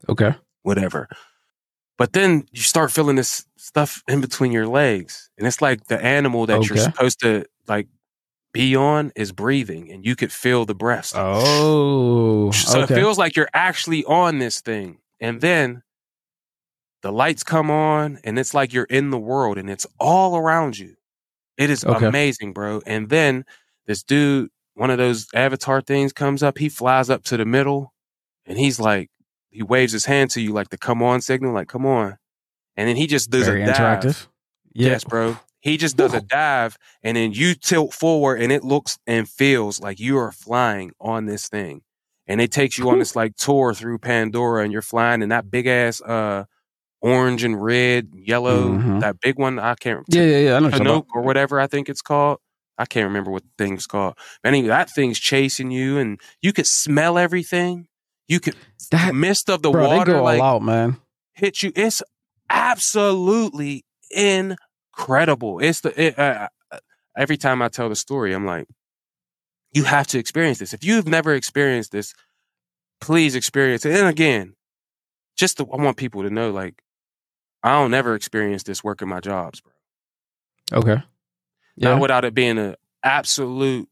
[0.08, 0.34] Okay.
[0.62, 1.08] whatever.
[1.98, 5.30] But then you start feeling this stuff in between your legs.
[5.38, 7.86] And it's like the animal that you're supposed to like
[8.54, 11.12] be on is breathing and you could feel the breath.
[11.14, 12.50] Oh.
[12.54, 12.94] So okay.
[12.94, 14.98] it feels like you're actually on this thing.
[15.20, 15.82] And then
[17.02, 20.78] the lights come on and it's like you're in the world and it's all around
[20.78, 20.94] you.
[21.58, 22.06] It is Okay.
[22.06, 22.80] amazing, bro.
[22.86, 23.44] And then
[23.86, 27.92] this dude, one of those avatar things comes up, he flies up to the middle
[28.46, 29.10] and he's like,
[29.50, 32.16] he waves his hand to you like the come on signal, like come on.
[32.76, 33.76] And then he just does Very a dive.
[34.00, 34.26] interactive.
[34.72, 34.90] Yeah.
[34.90, 35.36] Yes, bro.
[35.64, 39.80] He just does a dive and then you tilt forward and it looks and feels
[39.80, 41.80] like you are flying on this thing.
[42.26, 45.50] And it takes you on this like tour through Pandora and you're flying in that
[45.50, 46.44] big ass uh
[47.00, 49.00] orange and red, yellow, Mhm.
[49.00, 49.58] that big one.
[49.58, 50.56] I can't Yeah, yeah, yeah.
[50.56, 52.40] I know Chinook or whatever I think it's called.
[52.76, 54.18] I can't remember what the thing's called.
[54.42, 57.88] But anyway, that thing's chasing you and you could smell everything.
[58.28, 58.56] You could
[58.90, 60.98] That- mist of the Bro, they water go like all out, man.
[61.32, 61.72] hit you.
[61.74, 62.02] It's
[62.50, 63.84] absolutely
[64.96, 65.58] incredible.
[65.60, 66.48] It's the it, uh,
[67.16, 68.66] every time I tell the story, I'm like,
[69.72, 70.72] you have to experience this.
[70.72, 72.14] If you've never experienced this,
[73.00, 73.98] please experience it.
[73.98, 74.54] And again,
[75.36, 76.82] just to, I want people to know, like,
[77.62, 80.80] I don't never experience this working my jobs, bro.
[80.80, 81.02] Okay.
[81.76, 81.90] Yeah.
[81.90, 83.88] Not without it being an absolute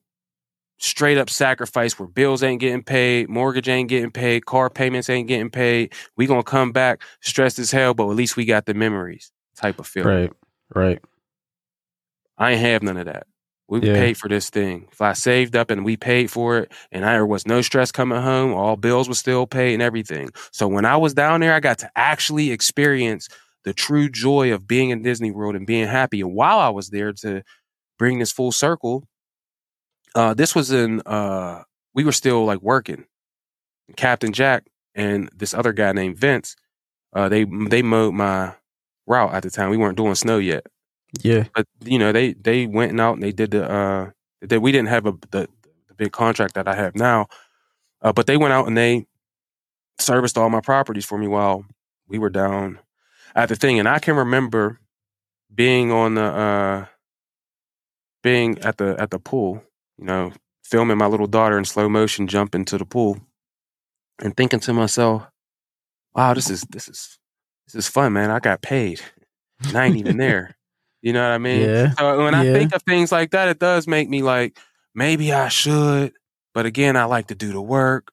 [0.78, 5.28] straight up sacrifice where bills ain't getting paid, mortgage ain't getting paid, car payments ain't
[5.28, 5.92] getting paid.
[6.16, 9.78] We gonna come back stressed as hell, but at least we got the memories type
[9.78, 10.14] of feeling.
[10.14, 10.32] right.
[10.74, 11.00] Right.
[12.38, 13.26] I ain't have none of that.
[13.68, 13.94] We Yeah.
[13.94, 14.88] paid for this thing.
[14.92, 18.20] If I saved up and we paid for it, and there was no stress coming
[18.20, 20.30] home, all bills were still paid and everything.
[20.52, 23.28] So when I was down there, I got to actually experience
[23.64, 26.20] the true joy of being in Disney World and being happy.
[26.20, 27.42] And while I was there to
[27.98, 29.06] bring this full circle,
[30.14, 31.62] uh, this was in uh,
[31.94, 33.06] we were still like working.
[33.96, 36.56] Captain Jack and this other guy named Vince,
[37.14, 38.54] uh, they they mowed my
[39.12, 39.70] route at the time.
[39.70, 40.64] We weren't doing snow yet
[41.22, 41.44] Yeah.
[41.54, 44.10] but you know they they went out and they did the uh
[44.50, 45.42] that we didn't have a the,
[45.88, 47.26] the big contract that I have now,
[48.04, 49.06] uh, but they went out and they
[49.98, 51.64] serviced all my properties for me while
[52.08, 52.78] we were down
[53.34, 54.80] at the thing, and I can remember
[55.54, 56.86] being on the uh
[58.22, 59.62] being at the at the pool,
[59.98, 60.32] you know,
[60.64, 63.20] filming my little daughter in slow motion jump into the pool,
[64.22, 65.22] and thinking to myself,
[66.14, 67.18] "Wow, this is this is
[67.72, 68.30] this is fun, man.
[68.30, 69.00] I got paid,
[69.66, 70.56] and I ain't even there."
[71.02, 71.62] You know what I mean?
[71.62, 71.90] Yeah.
[71.98, 72.52] So when I Yeah.
[72.52, 74.56] think of things like that, it does make me like,
[74.94, 76.12] maybe I should.
[76.54, 78.12] But again, I like to do the work.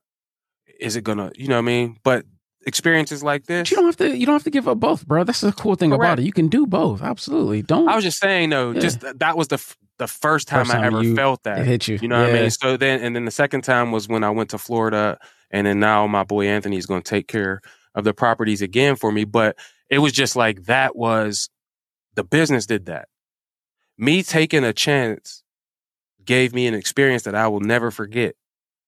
[0.80, 1.98] Is it gonna, you know what I mean?
[2.04, 2.26] But
[2.66, 4.18] experiences like this, But you don't have to.
[4.18, 5.24] You don't have to give up both, bro.
[5.24, 6.26] That's the cool thing about it.
[6.26, 7.02] You can do both.
[7.04, 7.62] Absolutely.
[7.62, 7.88] Don't.
[7.88, 8.80] I was just saying though, Yeah.
[8.80, 11.66] just that was the f- the first time First I ever you- felt it that.
[11.68, 12.00] hit you.
[12.02, 12.50] You know what I mean?
[12.50, 15.20] So then, and then the second time was when I went to Florida,
[15.52, 17.62] and then now my boy Anthony is going to take care
[17.96, 19.24] of the properties again for me.
[19.24, 19.58] But
[19.90, 21.50] it was just like that was
[22.16, 23.08] the business did that.
[23.98, 25.44] Me taking a chance
[26.24, 28.36] gave me an experience that I will never forget.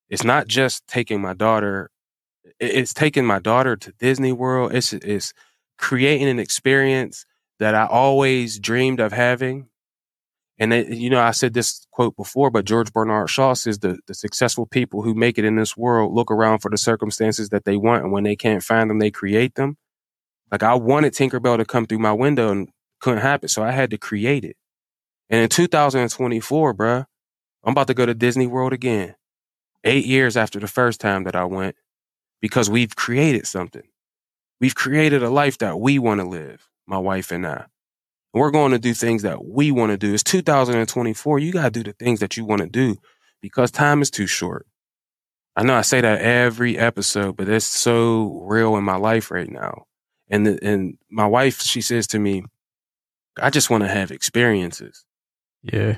[0.09, 1.89] It's not just taking my daughter;
[2.59, 4.73] it's taking my daughter to Disney World.
[4.73, 5.33] It's it's
[5.77, 7.25] creating an experience
[7.59, 9.67] that I always dreamed of having.
[10.61, 13.97] And they, you know, I said this quote before, but George Bernard Shaw says the,
[14.05, 17.65] the successful people who make it in this world look around for the circumstances that
[17.65, 19.77] they want, and when they can't find them, they create them.
[20.51, 23.89] Like I wanted Tinkerbell to come through my window and couldn't happen, so I had
[23.89, 24.55] to create it.
[25.31, 27.05] And in 2024, bruh,
[27.63, 29.15] I'm about to go to Disney World again.
[29.83, 31.75] Eight years after the first time that I went,
[32.39, 33.87] because we've created something.
[34.59, 37.65] We've created a life that we want to live, my wife and I.
[38.33, 40.13] We're going to do things that we want to do.
[40.13, 41.39] It's 2024.
[41.39, 42.97] You got to do the things that you want to do
[43.41, 44.65] because time is too short.
[45.55, 49.49] I know I say that every episode, but it's so real in my life right
[49.49, 49.83] now.
[50.29, 52.43] And the, and my wife, she says to me,
[53.37, 55.05] I just want to have experiences.
[55.61, 55.97] yeah.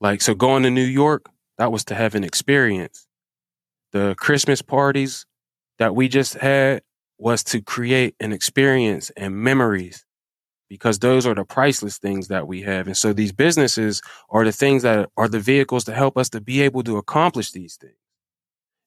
[0.00, 1.26] Like, so going to New York,
[1.58, 3.06] that was to have an experience.
[3.92, 5.26] The Christmas parties
[5.78, 6.82] that we just had
[7.18, 10.04] was to create an experience and memories
[10.72, 12.86] because those are the priceless things that we have.
[12.86, 14.00] And so these businesses
[14.30, 17.52] are the things that are the vehicles to help us to be able to accomplish
[17.52, 17.92] these things.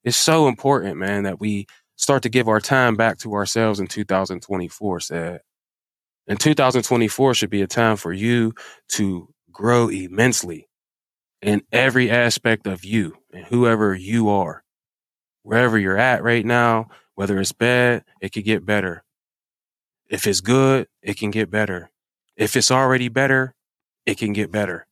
[0.02, 3.86] It's so important, man, that we start to give our time back to ourselves in
[3.86, 5.42] 2024, said.
[6.26, 8.52] And 2024 should be a time for you
[8.88, 10.68] to grow immensely
[11.40, 14.64] in every aspect of you and whoever you are.
[15.44, 19.05] Wherever you're at right now, Whether it's bad, it could get better.
[20.08, 21.90] If it's good, it can get better.
[22.36, 23.54] If it's already better,
[24.04, 24.86] it can get better.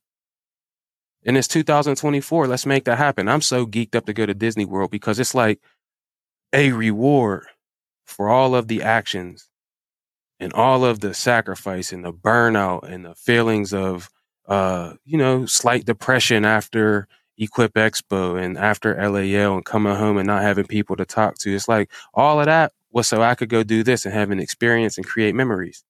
[1.25, 2.47] And it's 2024.
[2.47, 3.27] Let's make that happen.
[3.27, 5.59] I'm so geeked up to go to Disney World because it's like
[6.53, 7.45] a reward
[8.05, 9.49] for all of the actions
[10.39, 14.09] and all of the sacrifice and the burnout and the feelings of
[14.47, 17.07] uh, you know, slight depression after
[17.37, 21.53] Equip Expo and after LAL and coming home and not having people to talk to.
[21.53, 24.39] It's like all of that was so I could go do this and have an
[24.39, 25.83] experience and create memories.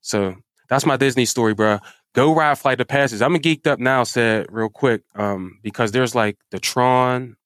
[0.00, 0.34] So
[0.68, 1.78] that's my Disney story, bro.
[2.14, 3.20] Go ride Flight of Passage.
[3.22, 7.36] I'm geeked up now, said real quick, um, because there's like the Tron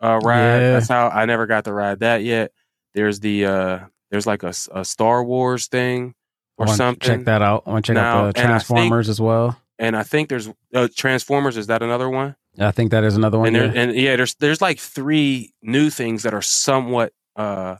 [0.00, 0.60] uh, ride.
[0.60, 0.72] Yeah.
[0.74, 2.52] That's how I never got to ride that yet.
[2.94, 3.78] There's the uh,
[4.10, 6.14] there's like a, a Star Wars thing
[6.56, 7.00] or something.
[7.00, 7.64] Check that out.
[7.66, 9.60] I want to check Now, out the I think- Transformers as well.
[9.80, 11.56] And I think there's uh, Transformers.
[11.56, 12.34] Is that another one?
[12.58, 13.48] I think that is another one.
[13.48, 13.80] and there, yeah.
[13.82, 17.76] and yeah, there's there's like three new things that are somewhat uh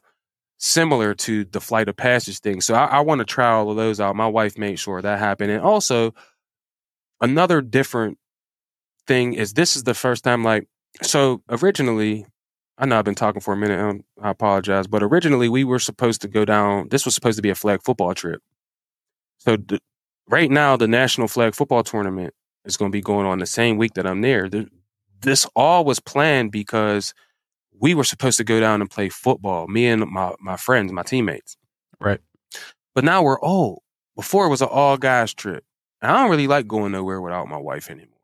[0.59, 2.61] similar to the flight of passage thing.
[2.61, 4.17] So I, I want to try all of those out.
[4.17, 6.15] My wife made sure that happened, and also
[7.21, 8.19] another different
[9.07, 10.69] thing is this is the first time like
[11.03, 12.27] so originally.
[12.81, 13.81] I know I've been talking for a minute.
[13.81, 16.89] um, I apologize, but originally we were supposed to go down.
[16.91, 18.41] This was supposed to be a flag football trip.
[19.39, 19.57] So
[20.29, 22.35] right now, the National Flag Football Tournament
[22.65, 24.49] is going to be going on the same week that I'm there.
[24.49, 24.69] The,
[25.23, 27.15] this all was planned because
[27.81, 31.03] we were supposed to go down and play football, me and my, my friends, my
[31.03, 31.57] teammates.
[32.01, 32.21] Right.
[32.95, 33.83] But now we're old.
[34.17, 35.65] Before it was an all guys trip.
[36.03, 38.19] And I don't really like going nowhere without my wife anymore.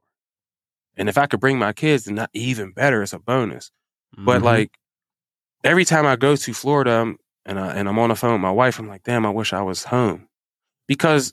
[0.97, 3.03] And if I could bring my kids, then that even better.
[3.03, 3.71] It's a bonus.
[4.17, 4.45] But Mhm.
[4.45, 4.79] like
[5.65, 8.41] every time I go to Florida I'm- and I, and I'm on the phone with
[8.41, 10.29] my wife, I'm like, damn, I wish I was home.
[10.87, 11.33] Because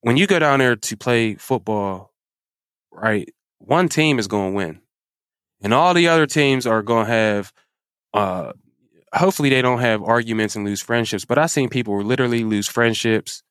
[0.00, 2.12] when you go down there to play football,
[2.92, 4.80] right, one team is going to win,
[5.62, 7.52] and all the other teams are going to have.
[8.14, 8.52] Uh,
[9.14, 11.24] hopefully, they don't have arguments and lose friendships.
[11.24, 13.42] But I've seen people literally lose friendships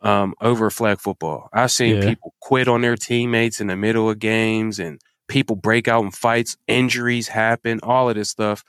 [0.00, 1.48] um, over flag football.
[1.52, 2.08] I've seen Yeah.
[2.08, 6.10] people quit on their teammates in the middle of games, and people break out in
[6.10, 6.56] fights.
[6.68, 7.80] Injuries happen.
[7.82, 8.64] All of this stuff.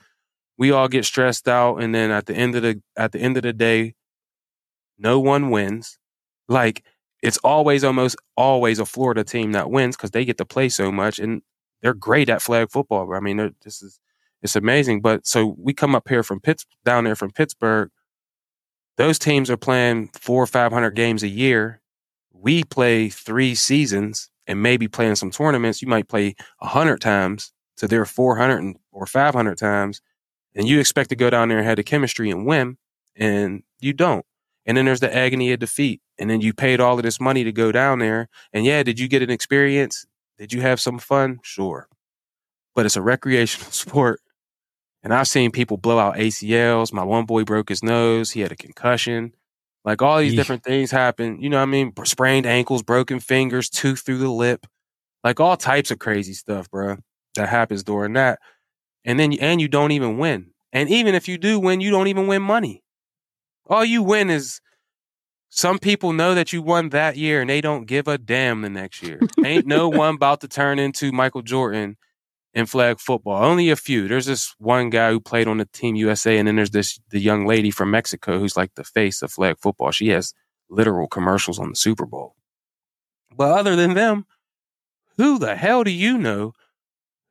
[0.56, 3.36] We all get stressed out, and then at the end of the at the end
[3.36, 3.94] of the day,
[4.98, 5.98] no one wins.
[6.48, 6.84] Like
[7.22, 10.92] it's always almost always a Florida team that wins because they get to play so
[10.92, 11.42] much and
[11.84, 13.14] they're great at flag football.
[13.14, 14.00] I mean, this is
[14.40, 15.02] it's amazing.
[15.02, 17.90] But so we come up here from Pitts down there from Pittsburgh.
[18.96, 21.82] Those teams are playing four or five hundred games a year.
[22.32, 25.82] We play three seasons and maybe playing some tournaments.
[25.82, 30.00] You might play a hundred times to their four hundred or five hundred times,
[30.54, 32.78] and you expect to go down there and have the chemistry and win,
[33.14, 34.24] and you don't.
[34.64, 36.00] And then there's the agony of defeat.
[36.18, 38.28] And then you paid all of this money to go down there.
[38.54, 40.06] And yeah, did you get an experience?
[40.38, 41.40] Did you have some fun?
[41.42, 41.88] Sure.
[42.74, 44.20] But it's a recreational sport.
[45.02, 46.92] And I've seen people blow out ACLs.
[46.92, 48.30] My one boy broke his nose.
[48.30, 49.34] He had a concussion.
[49.84, 50.36] Like all these Yeesh.
[50.36, 51.40] different things happen.
[51.40, 51.92] You know what I mean?
[52.04, 54.66] Sprained ankles, broken fingers, tooth through the lip.
[55.22, 56.96] Like all types of crazy stuff, bro,
[57.36, 58.38] that happens during that.
[59.04, 60.52] And then, and you don't even win.
[60.72, 62.82] And even if you do win, you don't even win money.
[63.66, 64.60] All you win is
[65.56, 68.68] some people know that you won that year and they don't give a damn the
[68.68, 69.20] next year.
[69.44, 71.96] Ain't no one about to turn into Michael Jordan
[72.54, 73.40] in flag football.
[73.40, 74.08] Only a few.
[74.08, 77.20] There's this one guy who played on the team USA, and then there's this the
[77.20, 79.92] young lady from Mexico who's like the face of flag football.
[79.92, 80.34] She has
[80.68, 82.34] literal commercials on the Super Bowl.
[83.36, 84.26] But other than them,
[85.18, 86.52] who the hell do you know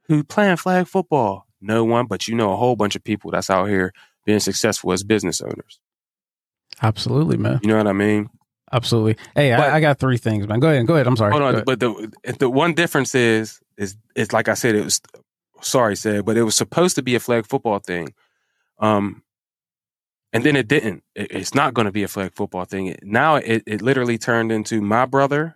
[0.08, 1.46] who playing flag football?
[1.60, 3.92] No one, but you know a whole bunch of people that's out here
[4.26, 5.82] being successful as business owners.
[6.84, 7.60] Absolutely, man.
[7.64, 8.30] You know what I mean?
[8.72, 9.18] Absolutely.
[9.36, 10.60] Hey, But- I, I got three things, man.
[10.60, 10.86] Go ahead.
[10.86, 11.08] Go ahead.
[11.08, 11.32] I'm sorry.
[11.32, 15.02] Hold on, but the the one difference is is it's like I said, it was
[15.62, 18.14] sorry said, but it was supposed to be a flag football thing,
[18.80, 19.24] um,
[20.34, 21.04] and then it didn't.
[21.16, 22.88] It, it's not going to be a flag football thing.
[22.88, 25.56] It, now it it literally turned into my brother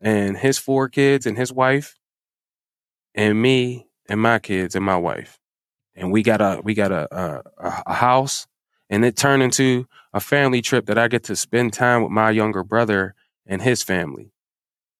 [0.00, 1.98] and his four kids and his wife,
[3.14, 5.38] and me and my kids and my wife,
[5.94, 8.46] and we got a we got a a, a- a house,
[8.90, 12.30] and it turned into a family trip that I get to spend time with my
[12.30, 13.14] younger brother
[13.46, 14.32] and his family.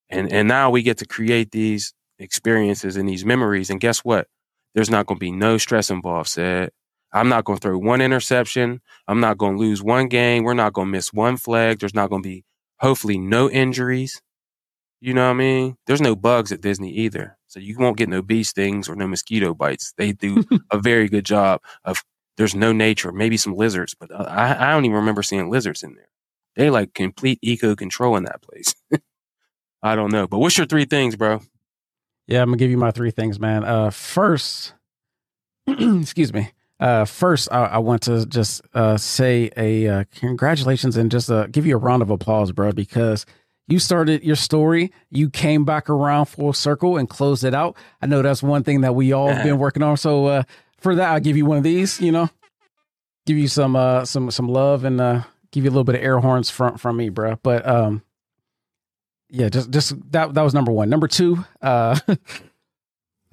[0.09, 4.29] And and now we get to create these experiences and these memories and guess what?
[4.75, 6.71] There's not going to be no stress involved said
[7.13, 8.81] i'm not going to throw one interception.
[9.07, 10.43] I'm not going to lose one game.
[10.43, 11.79] We're not going to miss one flag.
[11.79, 12.45] There's not going to be
[12.79, 14.21] hopefully no injuries.
[15.01, 15.77] You know what i mean?
[15.87, 17.39] There's no bugs at disney either.
[17.47, 19.95] So you won't get no bee stings or no mosquito bites.
[19.97, 22.03] They do a very good job of
[22.37, 25.83] there's no nature maybe some lizards but uh, i, I don't even remember seeing lizards
[25.83, 26.09] in there
[26.57, 28.75] they like complete eco control in that place
[29.85, 30.27] I don't know.
[30.27, 31.43] But what's your three things, bro?
[32.27, 33.65] Yeah, I'm gonna give you my three things, man.
[33.65, 34.73] Uh, first,
[35.69, 36.51] excuse me.
[36.81, 41.47] Uh, first, I, I want to just uh, say a uh, congratulations and just uh,
[41.49, 43.27] give you a round of applause, bro, because
[43.69, 47.77] you started your story, you came back around full circle and closed it out.
[48.01, 49.99] I know that's one thing that we all have been working on.
[49.99, 50.43] So uh,
[50.85, 52.01] for that, I'll give you one of these.
[52.01, 52.31] You know,
[53.27, 56.03] give you some uh, some some love and uh, give you a little bit of
[56.03, 57.37] air horns from from me, bro.
[57.43, 58.03] But um,
[59.31, 60.89] yeah, just just that that was number one.
[60.89, 62.17] Number two, uh, I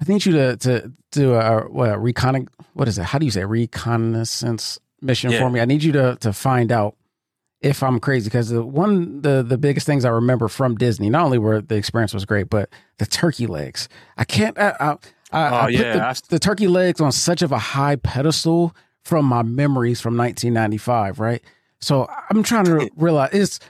[0.08, 3.04] need you to to do a what a recon what is it?
[3.04, 5.38] How do you say reconnaissance mission Yeah.
[5.40, 5.60] for me?
[5.60, 6.96] I need you to to find out
[7.60, 11.24] if I'm crazy because the one the the biggest things I remember from Disney, not
[11.26, 13.88] only were the experience was great, but the turkey legs.
[14.16, 14.58] I can't.
[14.58, 14.96] I, I,
[15.32, 18.74] I, Oh, I put yeah, the, the turkey legs on such of a high pedestal
[19.04, 21.42] from my memories from 1995, right?
[21.80, 23.60] So I'm trying to realize is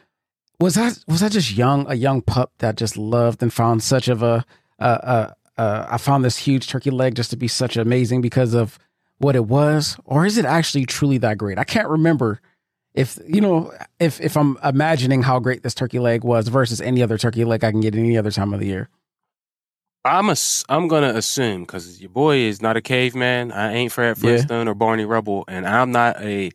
[0.61, 4.09] was I was I just young a young pup that just loved and found such
[4.09, 4.45] of a
[4.79, 8.55] uh uh uh I found this huge turkey leg just to be such amazing because
[8.55, 8.79] of
[9.19, 11.59] what it was or is it actually truly that great?
[11.59, 12.41] I can't remember
[12.95, 17.03] if you know if if I'm imagining how great this turkey leg was versus any
[17.03, 18.89] other turkey leg I can get any other time of the year.
[20.05, 20.37] I'm a,
[20.69, 23.53] I'm gonna assume because your boy is not a caveman.
[23.53, 24.21] I ain't Fred Yeah.
[24.21, 26.51] Flintstone or Barney Rubble, and I'm not a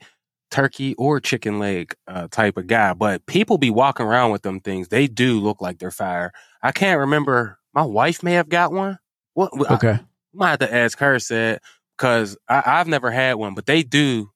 [0.51, 2.93] turkey or chicken leg uh, type of guy.
[2.93, 4.89] But people be walking around with them things.
[4.89, 6.31] They do look like they're fire.
[6.61, 7.57] I can't remember.
[7.73, 8.99] My wife may have got one.
[9.33, 9.53] What?
[9.53, 9.65] Okay.
[9.69, 9.99] I, Okay.
[10.33, 11.19] might have to ask her.
[11.19, 11.61] Said
[11.97, 14.31] because I've never had one, but they do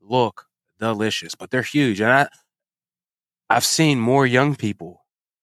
[0.00, 0.46] look
[0.78, 1.34] delicious.
[1.34, 2.28] But they're huge, and I
[3.50, 5.01] I've seen more young people.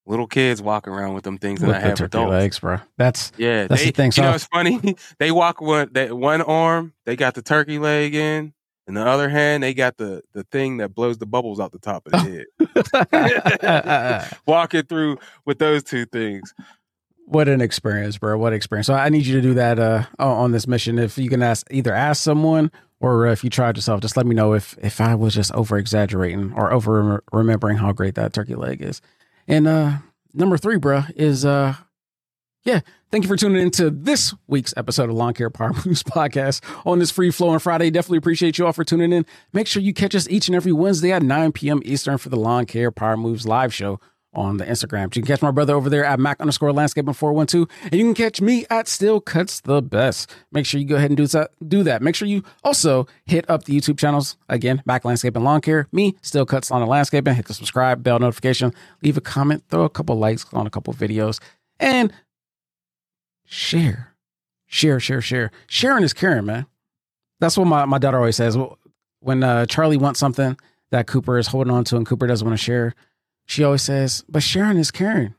[0.09, 2.31] Little kids walking around with them things than With I have turkey adults.
[2.31, 2.79] legs, bro.
[2.97, 4.95] That's Yeah, That's they, the thing, You know, it's funny.
[5.19, 8.53] they walk one that one arm, they got the turkey leg in,
[8.87, 11.77] and the other hand, they got the the thing that blows the bubbles out the
[11.77, 12.45] top of the
[13.13, 14.29] head.
[14.47, 16.55] Walking through with those two things.
[17.25, 18.35] What an experience, bro.
[18.35, 18.87] What experience.
[18.87, 20.97] So I need you to do that uh on on this mission.
[20.97, 24.33] If you can ask either ask someone or if you tried yourself, just let me
[24.33, 28.55] know if if I was just over exaggerating or over remembering how great that turkey
[28.55, 29.03] leg is.
[29.49, 29.97] And uh
[30.33, 31.75] number three, bro, is uh
[32.63, 36.61] yeah, thank you for tuning into this week's episode of Lawn Care Power Moves podcast
[36.85, 37.89] on this free flowing Friday.
[37.89, 39.25] Definitely appreciate you all for tuning in.
[39.51, 41.81] Make sure you catch us each and every Wednesday at 9 p.m.
[41.83, 43.99] Eastern for the Lawn Care Power Moves live show
[44.39, 45.03] on the Instagram.
[45.15, 47.67] You can catch my brother over there at Mack underscore landscaping 412.
[47.83, 50.33] And you can catch me at Steel Cuts the Best.
[50.51, 51.51] Make sure you go ahead and do that.
[51.67, 52.01] Do that.
[52.01, 54.37] Make sure you also hit up the YouTube channels.
[54.47, 55.87] Again, Mack Landscaping and Lawn Care.
[55.91, 57.35] Me, Steel Cuts on the Landscaping.
[57.35, 58.73] Hit the subscribe, bell notification,
[59.03, 61.41] leave a comment, throw a couple likes on a couple videos,
[61.79, 62.13] and
[63.45, 64.15] share.
[64.67, 65.51] Share, share, share.
[65.67, 66.65] Sharing is caring, man.
[67.39, 68.57] That's what my, my daughter always says.
[69.19, 70.57] When uh, Charlie wants something
[70.91, 72.95] that Cooper is holding on to and Cooper doesn't want to share,
[73.49, 75.33] she always says, but sharing is caring.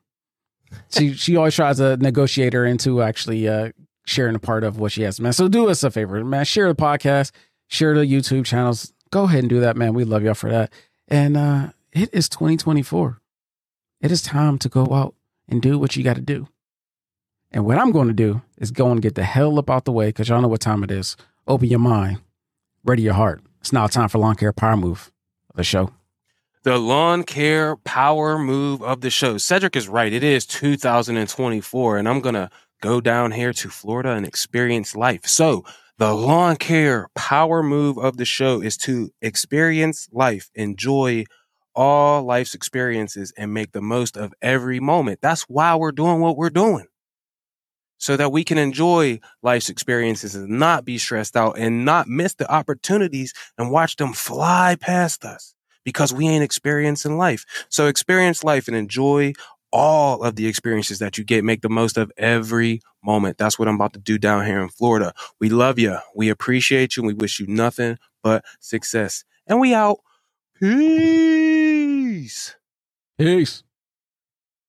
[0.91, 3.71] she she always tries to negotiate her into actually uh,
[4.05, 5.33] sharing a part of what she has, man.
[5.33, 6.45] So do us a favor, man.
[6.45, 7.31] Share the podcast,
[7.69, 8.93] share the YouTube channels.
[9.11, 9.95] Go ahead and do that, man.
[9.95, 10.73] We love y'all for that.
[11.07, 13.21] And uh, it is 2024.
[14.01, 15.15] It is time to go out
[15.49, 16.49] and do what you got to do.
[17.53, 19.93] And what I'm going to do is go and get the hell up out the
[19.93, 21.17] way because y'all know what time it is.
[21.47, 22.21] Open your mind,
[22.85, 23.41] ready your heart.
[23.61, 25.13] It's now time for Lawn Care Power Move,
[25.55, 25.93] the show.
[26.63, 29.39] The lawn care power move of the show.
[29.39, 30.13] Cedric is right.
[30.13, 32.51] It is 2024, and I'm gonna
[32.83, 35.25] go down here to Florida and experience life.
[35.25, 35.65] So
[35.97, 41.25] the lawn care power move of the show is to experience life, enjoy
[41.75, 45.21] all life's experiences, and make the most of every moment.
[45.23, 46.89] That's why we're doing what we're doing.
[47.97, 52.35] So that we can enjoy life's experiences and not be stressed out and not miss
[52.35, 55.55] the opportunities and watch them fly past us
[55.85, 57.45] because we ain't experiencing life.
[57.69, 59.33] So experience life and enjoy
[59.73, 61.45] all of the experiences that you get.
[61.45, 63.39] Make the most of every moment.
[63.39, 65.13] That's what I'm about to do down here in Florida.
[65.41, 65.99] We love you.
[66.15, 67.03] We appreciate you.
[67.03, 69.25] And we wish you nothing but success.
[69.47, 69.99] And we out.
[70.61, 72.57] Peace.
[73.19, 73.63] Peace.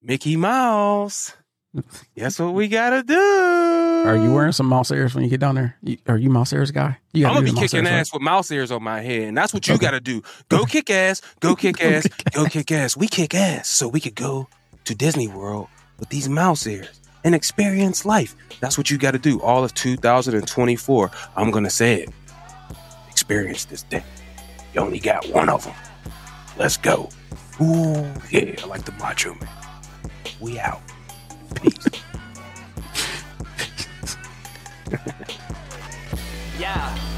[0.02, 1.36] Mickey Mouse.
[2.16, 3.71] That's what we gotta do.
[4.04, 4.56] Are you wearing mm.
[4.56, 5.76] some mouse ears when you get down there?
[5.84, 6.98] You, are you mouse ears guy?
[7.14, 8.00] You I'm gonna be kicking ears, right?
[8.00, 9.86] ass with mouse ears on my head, and that's what you Okay.
[9.86, 10.24] gotta do.
[10.50, 12.98] Go kick ass, go kick Go ass, kick go kick ass.
[12.98, 14.48] We kick ass, so we could go
[14.86, 15.68] to Disney World
[16.00, 18.36] with these mouse ears and experience life.
[18.60, 19.40] That's what you gotta do.
[19.42, 21.12] All of 2024.
[21.36, 22.10] I'm gonna say it.
[23.10, 24.04] Experience this day.
[24.74, 25.76] You only got one of them.
[26.58, 27.10] Let's go.
[27.62, 29.50] Ooh, yeah, I like the macho man.
[30.40, 30.82] We out.
[31.62, 32.01] Peace.
[36.72, 37.11] A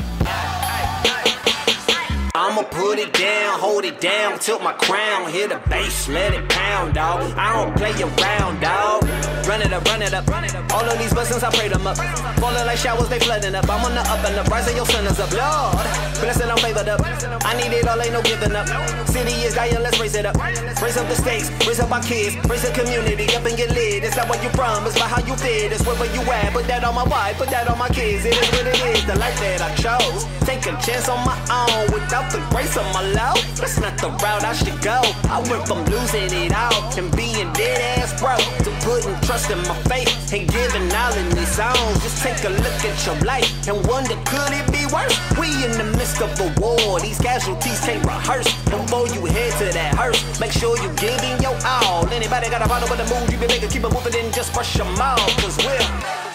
[2.36, 6.50] I'ma put it down, hold it down, tilt my crown, hit the bass, let it
[6.50, 7.32] pound, dog.
[7.38, 9.04] I don't play around, dog.
[9.46, 10.26] Run it up, run it up.
[10.74, 11.96] All of these blessings, I pray them up.
[12.42, 13.70] Falling like showers, they flooding up.
[13.70, 15.30] I'm on the up and the rising, your is up.
[15.30, 15.86] Lord,
[16.26, 17.02] blessed, I'm favored up.
[17.46, 18.66] I need it all, ain't no giving up.
[19.10, 20.36] City is dying, let's raise it up.
[20.82, 24.04] Raise up the stakes, raise up our kids, raise the community up and get lit.
[24.04, 25.72] It's not where you from, it's how you fit.
[25.72, 26.52] It's wherever you at.
[26.52, 28.26] Put that on my wife, put that on my kids.
[28.26, 30.26] It is what it is, the life that I chose.
[30.50, 33.40] Take a chance on my own without the grace of my love.
[33.58, 35.02] That's not the route I should go.
[35.30, 39.60] I went from losing it all and being dead ass broke to putting trust in
[39.68, 42.02] my faith and giving all in these songs.
[42.04, 45.16] Just take a look at your life and wonder could it be worse?
[45.40, 47.00] We in the midst of a war.
[47.00, 48.50] These casualties can't rehearse.
[48.70, 52.08] Before you head to that hearse, make sure you giving your all.
[52.10, 53.70] Anybody got a problem with the mood you been making?
[53.70, 55.20] Keep it moving and just brush them off.
[55.42, 56.33] Cause we're